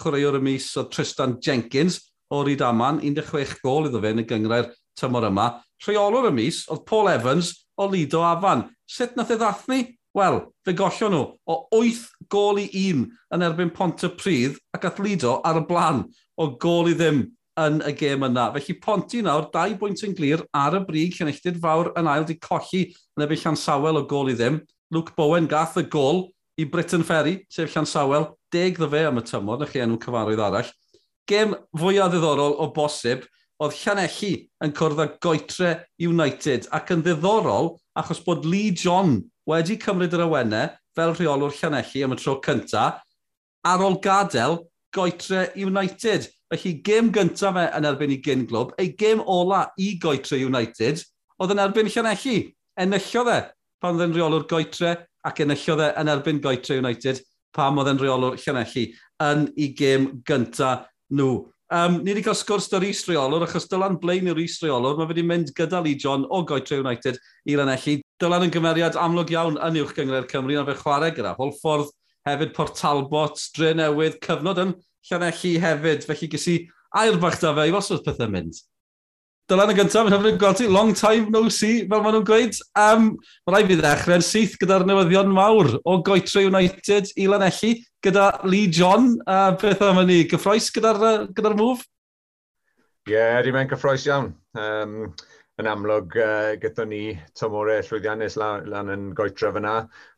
[0.00, 2.00] chwaraewr y mis o Tristan Jenkins,
[2.32, 5.50] o Rydaman, 16 gol iddo fe yn y gyngrair tymor yma.
[5.84, 8.66] Rheolwr y mis oedd Paul Evans o Lido Afan.
[8.88, 9.82] Sut nath e ddathnu?
[10.16, 13.02] Wel, fe gollio nhw o 8 gol i 1
[13.36, 16.06] yn erbyn Pont y Pryd ac at Lido ar y blaen
[16.40, 17.26] o gol i ddim
[17.60, 18.50] yn y gêm yna.
[18.54, 22.36] Felly Ponti nawr, dau bwynt yn glir ar y brig, llenelltid fawr yn ail di
[22.40, 22.86] colli
[23.16, 24.60] yn ebyn llansawel o gol i ddim.
[24.92, 26.26] Luke Bowen gath y gol
[26.60, 30.44] i Britain Ferry, sef llansawel, deg ddo fe am y tymor, na chi enw cyfarwydd
[30.44, 30.68] arall
[31.30, 33.24] gêm fwyaf ddiddorol o bosib
[33.62, 34.32] oedd Llanelli
[34.64, 40.26] yn cwrdd â goetre United ac yn ddiddorol achos bod Lee John wedi cymryd yr
[40.26, 43.02] awennau fel rheolwr Llanelli am y tro cyntaf
[43.66, 44.60] ar ôl gadael
[44.94, 46.28] goetre United.
[46.52, 51.02] Felly, gêm gyntaf fe yn erbyn i gyn glwb, ei gêm ola i goetre United
[51.40, 52.38] oedd yn erbyn Llanelli.
[52.80, 53.40] Enillodd e
[53.82, 54.92] pan oedd yn rheolwr goetre
[55.26, 57.24] ac enillodd e yn erbyn goetre United
[57.56, 58.90] pam oedd yn rheolwr Llanelli
[59.24, 61.44] yn ei gêm gyntaf nhw.
[61.74, 65.24] Um, ni wedi cael sgwrs dy'r Rhys Reolwr, achos Dylan Blaen yw'r Reolwr, mae wedi
[65.26, 67.18] mynd gyda Lee John o Goetre United
[67.50, 67.96] i'r anellu.
[68.22, 71.90] Dylan yn gymeriad amlwg iawn yn uwch gyngred Cymru, na fe chwarae gyda Holford,
[72.28, 74.72] hefyd Port Talbot, Dre Newydd, cyfnod yn
[75.10, 76.56] Llanelli hefyd, felly gysi
[77.02, 78.62] air bach da fe i fos oedd pethau mynd.
[79.46, 82.56] Dylan y gyntaf, yn hyfryd gweld ti, long time no see, fel maen nhw'n gweud.
[82.82, 83.04] Um,
[83.46, 88.66] Mae rai fi ddechrau'n syth gyda'r newyddion mawr o Goetre United i Lanelli, gyda Lee
[88.74, 91.86] John, a beth am ni, gyffroes gyda'r gyda, move?
[93.06, 94.32] Ie, yeah, di mewn cyffroes iawn.
[94.58, 95.12] Um,
[95.62, 97.04] yn amlwg, uh, gyda ni
[97.38, 99.76] tymore llwyddiannus lan, lan yn goetre fyna,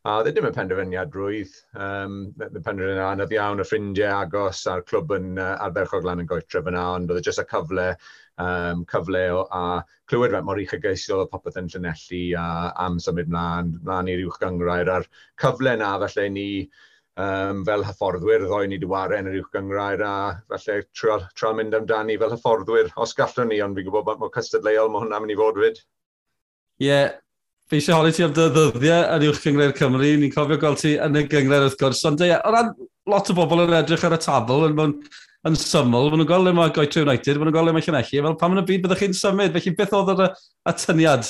[0.09, 1.53] a dde ddim yn penderfyniad rwydd.
[1.77, 6.31] Um, y penderfyniad anodd iawn, y ffrindiau agos a'r clwb yn uh, arferchog lan yn
[6.33, 7.87] goetre fyna, ond oedd e jyst y cyfle
[8.39, 12.45] um, cyfle o, a clywed fe mor uchelgeisio popeth yn Llanelli a
[12.85, 15.07] am symud mlaen, mlaen i'r uwch gyngrair a'r
[15.41, 16.49] cyfle na felly ni
[17.19, 20.13] um, fel hyfforddwyr ddoi ni diwaren yr uwch gyngrair a
[20.51, 24.35] felly trio, trio mynd amdani fel hyfforddwyr os gallwn ni ond fi'n gwybod bod mor
[24.35, 25.81] cystadleuol mae hwnna'n mynd i fod fyd.
[26.79, 27.17] Ie, yeah.
[27.69, 30.13] fi eisiau holi ti am dy ddyddiau yn uwch gyngrair Cymru.
[30.21, 32.05] Ni'n cofio gweld ti yn y gyngrair wrth gwrs.
[32.07, 32.71] Ond ie, o ran
[33.09, 34.95] lot o bobl yn edrych ar y tabl yn mewn
[35.47, 38.55] yn syml, maen nhw'n golau mae Goethe United, maen nhw'n golau mae Llanelli, fel pam
[38.55, 40.25] yn y byd byddwch chi'n symud, felly beth oedd yr
[40.71, 41.29] atyniad?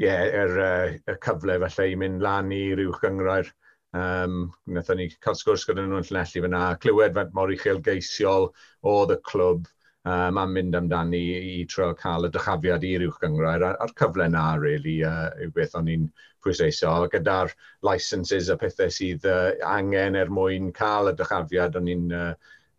[0.00, 3.52] Ie, yeah, yr er, er cyfle falle i mynd lan i rywch gyngrair.
[3.92, 8.48] Um, Nethon ni cael sgwrs gyda nhw'n Llanelli fyna, clywed fe mor uchel geisiol
[8.88, 9.68] oedd y clwb
[10.08, 14.30] um, am mynd amdani i i tro cael y dychafiad i'r uwch gyngrair ar cyfle
[14.32, 16.08] na, really, uh, yw beth o'n i'n
[16.42, 16.94] pwysleisio.
[17.12, 17.52] Gyda'r
[17.84, 22.32] licenses a pethau sydd uh, angen er mwyn cael y dychafiad, o'n i'n uh,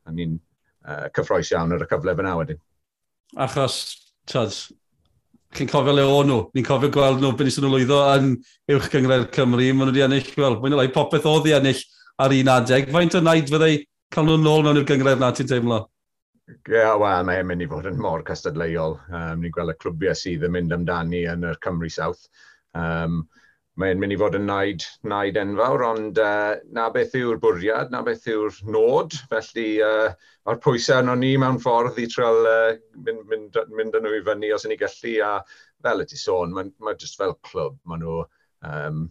[0.05, 2.61] a ni'n uh, cyffroes iawn ar y cyfle fyna wedyn.
[3.43, 3.77] Achos,
[4.29, 4.57] tyd,
[5.57, 6.39] chi'n cofio le o nhw.
[6.53, 8.35] Ni'n cofio gweld nhw beth nhw lwyddo yn
[8.73, 9.69] uwch gyngred Cymru.
[9.71, 11.81] Maen nhw wedi ennill, wel, mae'n lai popeth oedd i ennill
[12.23, 12.91] ar un adeg.
[12.93, 13.73] Faint o naid fyddai
[14.13, 15.83] cael nhw'n nôl mewn i'r gyngred na ti'n teimlo?
[16.51, 18.97] Ie, yeah, wel, mae'n mynd i fod yn mor cystadleuol.
[19.09, 22.25] Um, ni'n gweld y clwbiau sydd yn mynd amdani yn yr Cymru South.
[22.77, 23.23] Um,
[23.81, 28.03] mae'n mynd i fod yn naid, naid enfawr, ond uh, na beth yw'r bwriad, na
[28.05, 30.11] beth yw'r nod, felly uh,
[30.49, 32.75] o'r pwysau arno ni mewn ffordd i treol uh,
[33.07, 35.33] mynd, mynd, mynd â nhw i fyny os ydyn ni gallu, a
[35.87, 38.19] fel y ti sôn, mae'n ma just fel clwb, maen nhw
[38.69, 39.03] um,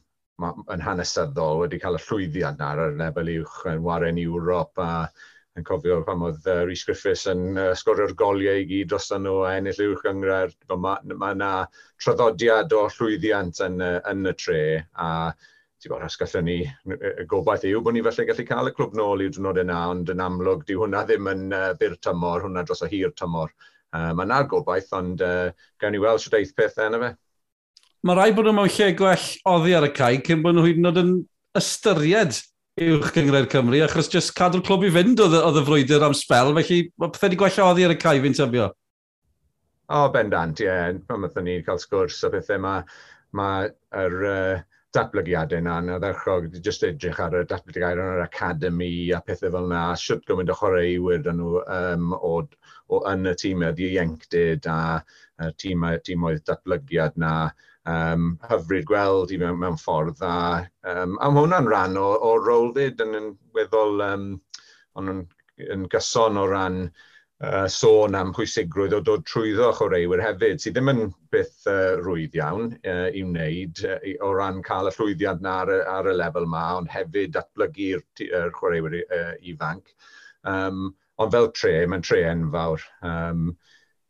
[0.43, 4.93] ma, yn hanesyddol wedi cael y llwyddiant ar y lefel uwch yn waren Ewrop a
[5.59, 9.43] yn cofio pam oedd uh, Rhys Griffiths yn uh, sgorio'r goliau i gyd dros nhw
[9.45, 10.53] a ennill uwch gyngrair.
[10.73, 11.51] Mae ma yna
[12.01, 14.63] traddodiad o llwyddiant yn, uh, yn y tre
[14.97, 15.09] a
[15.83, 16.57] ti'n bod, os gallwn ni,
[16.95, 20.13] y gobaith yw bod ni felly gallu cael y clwb nôl i'w dynod yna, ond
[20.15, 23.53] yn amlwg, di hwnna ddim yn uh, byr tymor, hwnna dros o hir tymor.
[23.93, 25.51] Uh, mae yna'r gobaith, ond uh,
[25.83, 27.11] gawn ni weld sydd eith pethau yna fe.
[28.09, 30.81] Mae rai bod nhw mewn lle gwell oddi ar y cae cyn bod nhw hyd
[30.81, 31.13] yn oed yn
[31.59, 32.41] ystyried
[32.81, 36.55] uwch gyngred Cymru, achos jyst cadw'r clwb i fynd oedd, oedd y frwydr am spel,
[36.57, 38.69] felly mae pethau wedi gwella oddi ar y cae fi'n tybio.
[39.93, 40.69] O, ben dant, ie.
[40.71, 41.01] Yeah.
[41.09, 42.87] Pan wnaethon ni cael sgwrs o bethau mae
[43.37, 43.49] ma
[44.01, 44.63] yr uh,
[44.97, 49.69] datblygiadau yna yn ddechrog, jyst edrych ar y datblygiadau yn yr academi a pethau fel
[49.69, 52.39] yna, siwt gymaint o chwaraewyr dyn nhw um, o,
[52.89, 54.79] o, yn y tîmau ddieuenctid a,
[55.45, 57.35] a tîmau, tîmoedd datblygiad na,
[57.91, 60.37] um, hyfryd gweld i mewn, mewn ffordd A,
[60.93, 64.29] Um, a mae hwnna'n rhan o, o rolddyd yn, yn weddol, um,
[64.99, 65.25] ond yn,
[65.71, 66.79] yn gyson o ran
[67.43, 71.03] uh, sôn am pwysigrwydd o dod trwyddo chwaraewyr hefyd, sydd ddim yn
[71.35, 75.75] byth uh, rwydd iawn uh, i wneud uh, o ran cael y llwyddiad na ar,
[75.97, 79.95] ar y lefel yma, ond hefyd datblygu'r uh, chwaraewyr uh, ifanc.
[80.43, 80.91] Um,
[81.23, 82.83] ond fel tre, mae'n tre enfawr.
[83.07, 83.53] Um,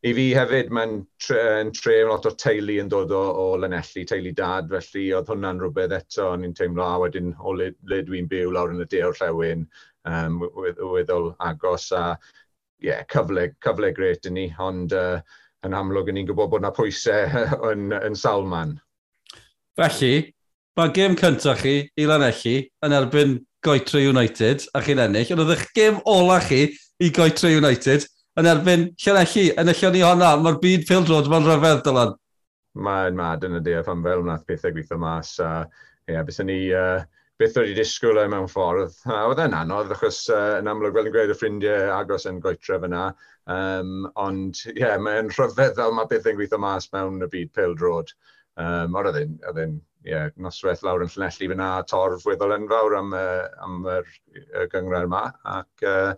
[0.03, 1.43] I fi hefyd, mae'n tre,
[1.79, 5.95] tre lot o teulu yn dod o, o Lanelli, teulu dad, felly oedd hwnna'n rhywbeth
[5.95, 9.05] eto, o'n i'n teimlo, a wedyn o le, le dwi'n byw lawr yn y de
[9.07, 9.63] o'r llewn,
[10.11, 10.41] um,
[10.91, 12.17] weddol agos, a
[12.83, 15.21] yeah, cyfle, cyfle gret i ni, ond uh,
[15.63, 18.75] yn amlwg yn ni'n gwybod bod yna pwysau yn, yn salman.
[19.79, 20.33] Felly,
[20.79, 25.55] mae gêm cyntaf chi i Lanelli yn erbyn Goetre United a chi'n ennill, ond oedd
[25.55, 26.65] eich gêm ola chi
[26.99, 28.09] i Goetre United
[28.41, 32.15] yn erbyn Llanelli, yn y Llanelli honna, mae'r byd Phil Jones mae'n rhyfedd, Dylan.
[32.87, 35.67] Mae'n mad yn y di, pan fel wnaeth pethau gweithio mas, a
[36.09, 37.03] ie, beth ni, uh,
[37.41, 38.97] beth wedi disgwyl e mewn ffordd.
[39.05, 42.41] Uh, oedd e'n anodd, achos uh, yn amlwg fel yn gweud y ffrindiau agos yn
[42.45, 43.07] goetref yna,
[43.53, 47.77] um, ond ie, yeah, mae'n rhyfedd fel mae bethau'n gweithio mas mewn y byd Phil
[47.77, 48.17] Drod.
[48.61, 53.13] Um, oedd e'n oedd e'n, yeah, noswaith lawr yn Llanelli fyna, torf weddol enfawr am,
[53.17, 55.27] uh, am yr, y gyngred yma,
[55.61, 56.15] ac uh,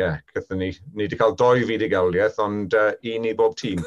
[0.00, 3.82] yeah, gyda ni, ni wedi cael doi fudigoliaeth, ond uh, un i bob tîm.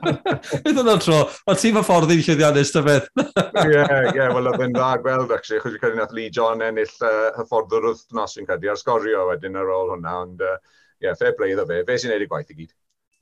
[0.64, 3.08] Beth yna tro, mae tîm y ffordd i'n llyddiannus, ta beth?
[3.22, 6.94] Ie, ie, wel, oedd yn dda gweld, actually, chwyd i cael nath Lee John ennill
[7.06, 11.18] uh, hyfforddwr wythnos yn cael ar sgorio wedyn ar ôl hwnna, ond, ie, uh, yeah,
[11.18, 12.70] fair play iddo fe, fe sy'n neud i gwaith i gyd.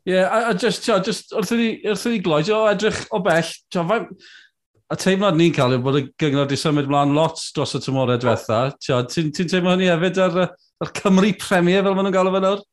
[0.08, 2.62] Ie, yeah, a, a just, tio, just wrth i ni, wrth i ni gloi, o
[2.70, 3.84] edrych o bell, tio,
[4.90, 8.18] a teimlad ni'n cael yw bod y gyngor wedi symud mlaen lot dros y tymorau
[8.18, 8.60] e diwetha.
[8.82, 10.38] Ti'n teimlo hynny hefyd ar,
[10.82, 12.64] ar Cymru Premier fel maen nhw'n galw fe nawr?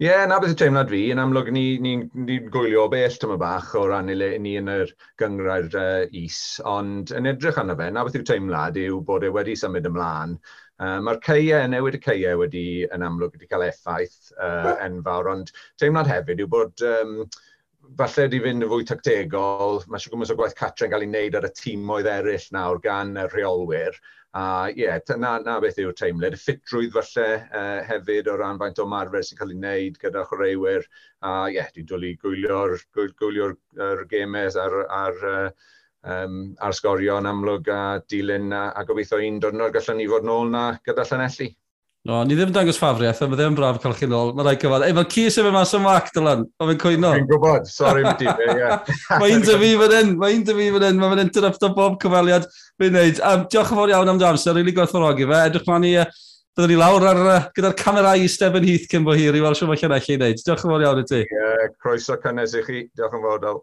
[0.00, 3.16] Ie, yeah, na beth y teimlad fi, yn amlwg ni'n ni, ni, ni gwylio bell
[3.20, 7.76] tyma bach o ran ni, ni yn yr gyngrair uh, is, ond yn edrych arno
[7.80, 10.36] fe, na beth yw'r teimlad yw bod e wedi symud ymlaen.
[10.82, 15.52] Uh, Mae'r ceiau, newid y ceiau wedi, yn amlwg, wedi cael effaith uh, enfawr, ond
[15.80, 17.16] teimlad hefyd yw bod um,
[17.98, 21.36] falle wedi fynd yn fwy tactegol, mae siw gwmwys o gwaith catra'n cael ei wneud
[21.38, 23.98] ar y tîmoedd eraill nawr gan y rheolwyr.
[24.32, 26.32] A ie, yeah, na, na beth yw'r teimlad.
[26.32, 30.24] Y ffitrwydd falle uh, hefyd o ran faint o marfer sy'n cael ei wneud gyda
[30.30, 30.86] chwaraewyr.
[31.20, 33.50] A ie, yeah, dwi'n dwlu gwylio'r gwylio
[34.08, 35.26] gemau ar, ar,
[36.16, 40.24] um, ar sgorio yn amlwg a dilyn a, a gobeithio un dwrnod gallwn ni fod
[40.30, 41.52] nôl na gyda Llanelli.
[42.02, 44.32] No, ni ddim yn dangos ffafriaeth, ond mae ddim yn braf cael chi'n ôl.
[44.34, 47.12] Mae rai cyfad, ei, mae'r Cys efo mas am mac, Dylan, a fe'n cwyno.
[47.14, 48.26] Fi'n gwybod, sori, mi di.
[49.20, 51.62] Mae un dy fi fan hyn, mae un dy fi fan hyn, mae fe'n interrupt
[51.62, 52.48] o bob cyfaliad
[52.82, 53.20] fi'n neud.
[53.28, 55.42] Um, diolch yn fawr iawn am dy amser, rili gwerthfawrogi fe.
[55.46, 56.24] Edrych ma'n i, uh,
[56.58, 59.60] byddwn ni lawr ar, uh, gyda'r camerau i Stephen Heath cyn bo hir i weld
[59.60, 60.42] siwm allan allan i wneud.
[60.42, 61.22] Diolch yn fawr iawn i ti.
[61.22, 63.62] Ie, croeso cynnes i chi, diolch yn fawr, Dal.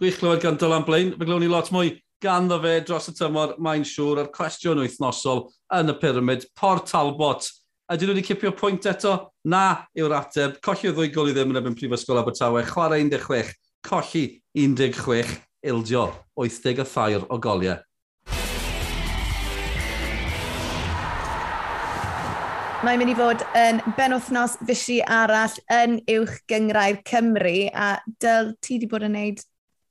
[0.00, 1.92] Gwych clywed gan Dylan Blaen, fe glwn ni lot mwy
[2.24, 5.44] ganddo fe dros y tymor, mae'n siŵr, a'r cwestiwn wythnosol
[5.76, 7.50] yn y pyramid, Por Talbot.
[7.92, 9.14] Ydyn nhw wedi cipio pwynt eto?
[9.52, 10.56] Na yw'r ateb.
[10.64, 12.64] Colli o ddwy gol i ddim yn ebyn Prifysgol Abertawe.
[12.64, 13.52] Chwarae 16,
[13.84, 14.24] colli
[14.56, 15.34] 16,
[15.68, 16.06] ildio
[16.40, 17.82] 82 o goliau.
[22.84, 28.76] Mae'n mynd i fod yn benwthnos fysi arall yn uwch gyngrau'r Cymru a dyl ti
[28.76, 29.44] wedi bod yn gwneud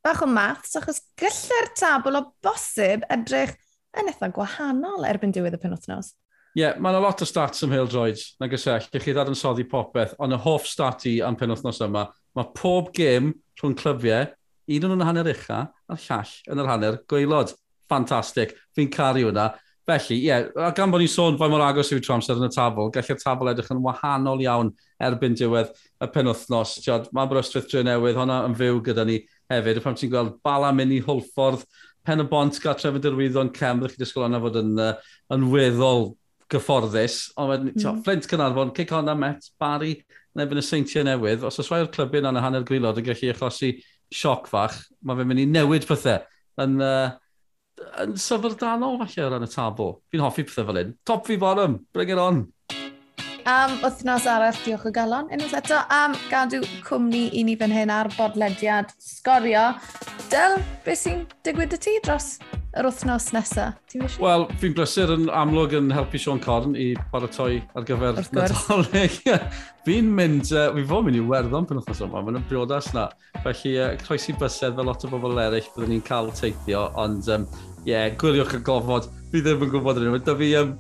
[0.04, 3.56] bach o maths, achos gylla'r tabl o bosib edrych
[4.00, 6.14] yn eitha gwahanol erbyn diwedd y penwthnos.
[6.54, 8.52] Ie, yeah, mae yna lot o stats ym Hildroid, na e?
[8.52, 12.06] gysell, gych chi ddadansoddi popeth, ond y hoff stat i am penwthnos yma,
[12.38, 14.28] mae pob gêm rhwng clybiau,
[14.76, 17.56] un o'n hanner ucha, a'r llall yn yr hanner gweilod.
[17.90, 19.50] Fantastic, fi'n caru hwnna.
[19.84, 22.48] Felly, ie, yeah, a gan bod ni'n sôn fwy mor agos i fi tramser yn
[22.48, 24.70] y tafl, gallai'r tafl edrych yn wahanol iawn
[25.04, 26.78] erbyn diwedd y penwthnos.
[26.88, 29.18] Mae Aberystwyth Drenewydd, hwnna yn fyw gyda ni
[29.60, 31.64] hefyd, pan ti'n gweld bala mynd i hwlffordd,
[32.04, 34.92] pen y bont gael trefyd yr wyddo'n cem, ddech chi disgwyl hwnna fod yn, uh,
[35.34, 36.12] yn weddol
[36.52, 38.04] gyfforddus, ond wedyn, mm.
[38.06, 39.96] Flint Cynarfon, Cic honna, Met, Barry,
[40.34, 43.32] neu efo'n y seintiau newydd, os oes rhai o'r yn y hanner gwylod yn gallu
[43.34, 43.74] achosi
[44.14, 46.22] sioc fach, mae fe'n mynd i newid pethau
[46.64, 47.14] yn, uh,
[48.04, 49.96] yn syfrdanol falle o ran y tabl.
[50.12, 50.94] Fi'n hoffi pethau fel hyn.
[51.08, 52.46] Top fi bottom, bring it on
[53.50, 55.30] am wythnos arall diolch o galon.
[55.34, 59.72] Unwaith eto am gadw cwmni i ni fan hyn ar bodlediad sgorio.
[60.32, 62.38] Del, beth sy'n digwydd y ti dros
[62.74, 63.76] yr wythnos nesaf?
[64.22, 69.20] Wel, fi'n brysur yn amlwg yn helpu Sean Corn i baratoi ar gyfer Nadolig.
[69.88, 73.10] fi'n mynd, uh, fi'n fod mynd i werddon pen wythnos yma, mae'n briodas na.
[73.44, 77.38] Felly, uh, croesi bysedd fel lot o bobl eraill byddwn ni'n cael teithio, ond ie,
[77.38, 77.46] um,
[77.86, 80.24] yeah, gwyliwch y gofod, fi ddim yn gwybod yn yma.
[80.24, 80.74] Da fi um,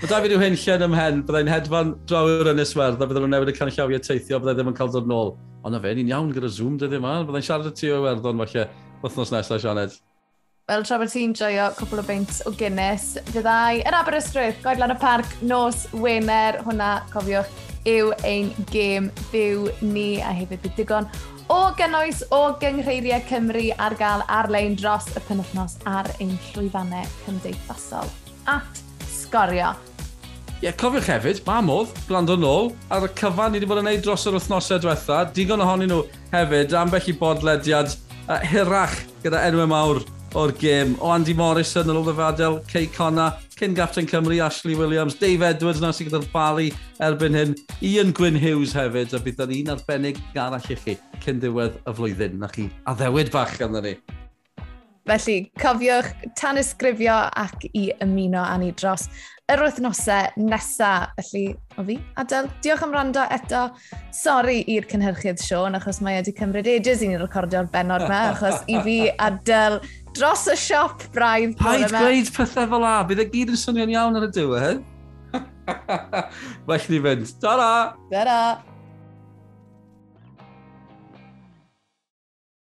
[0.00, 3.26] Mae da fi rhyw hyn llen ymhen, byddai'n hedfan draw i'r Ynys Werdd, a byddai'n
[3.26, 5.34] nhw'n newid y canllawiau teithio, byddai ddim yn cael dod nôl.
[5.60, 8.40] Ond na fe, ni'n iawn gyda Zoom dyddi yma, byddai'n siarad y tu o werddon
[8.40, 8.64] falle,
[9.02, 9.98] wythnos nesaf, Sianed.
[10.72, 14.96] Wel, tra bod ti'n joio cwpl o beint o Guinness, fyddai yn Aberystwyth, goedlan y
[15.04, 17.52] parc, nos, Wener, hwnna, cofiwch,
[17.92, 21.12] yw ein gêm fyw ni a hefyd bydd digon
[21.52, 28.08] o gynnwys o gyngreiriau Cymru ar gael ar-lein dros y penwthnos ar ein llwyfannau cymdeithasol
[28.48, 29.74] at sgorio.
[30.60, 33.86] Ie, yeah, cofiwch hefyd, ma modd gwrando nôl ar y cyfan ni wedi bod yn
[33.88, 35.22] neud dros yr wythnosau diwetha.
[35.32, 36.02] Digon ohonyn nhw
[36.34, 40.02] hefyd ambell i bodlediad uh, hirach gyda enwau mawr
[40.36, 40.92] o'r gêm.
[41.00, 45.80] O Andy Morrison yn ôl ddyfadel, Cey Conna, cyn Gapten Cymru, Ashley Williams, Dave Edwards
[45.80, 46.68] na sy'n gyda'r bali
[47.08, 51.40] erbyn hyn, Ian Gwyn Hughes hefyd, a bydd yn un arbennig arall i chi cyn
[51.40, 52.36] diwedd y flwyddyn.
[52.36, 53.96] Na chi addewid bach ganddo ni.
[55.08, 59.06] Felly, cofiwch tan ysgrifio ac i ymuno â ni dros
[59.50, 61.14] yr wythnosau nesaf.
[61.18, 61.44] Felly,
[61.78, 63.64] o fi, Adel, diolch am rando eto.
[64.14, 68.62] Sori i'r cynhyrchydd Sean, achos mae wedi cymryd ages i ni recordio'r benod yma, achos
[68.70, 69.80] i fi, Adel,
[70.16, 71.56] dros y siop braidd.
[71.60, 74.84] Paid gweud pethau fel a, bydd y gyd yn swnio'n iawn ar y diwedd.
[76.68, 77.38] well ni fynd.
[77.42, 77.72] Ta-ra!
[78.12, 78.42] Ta-ra!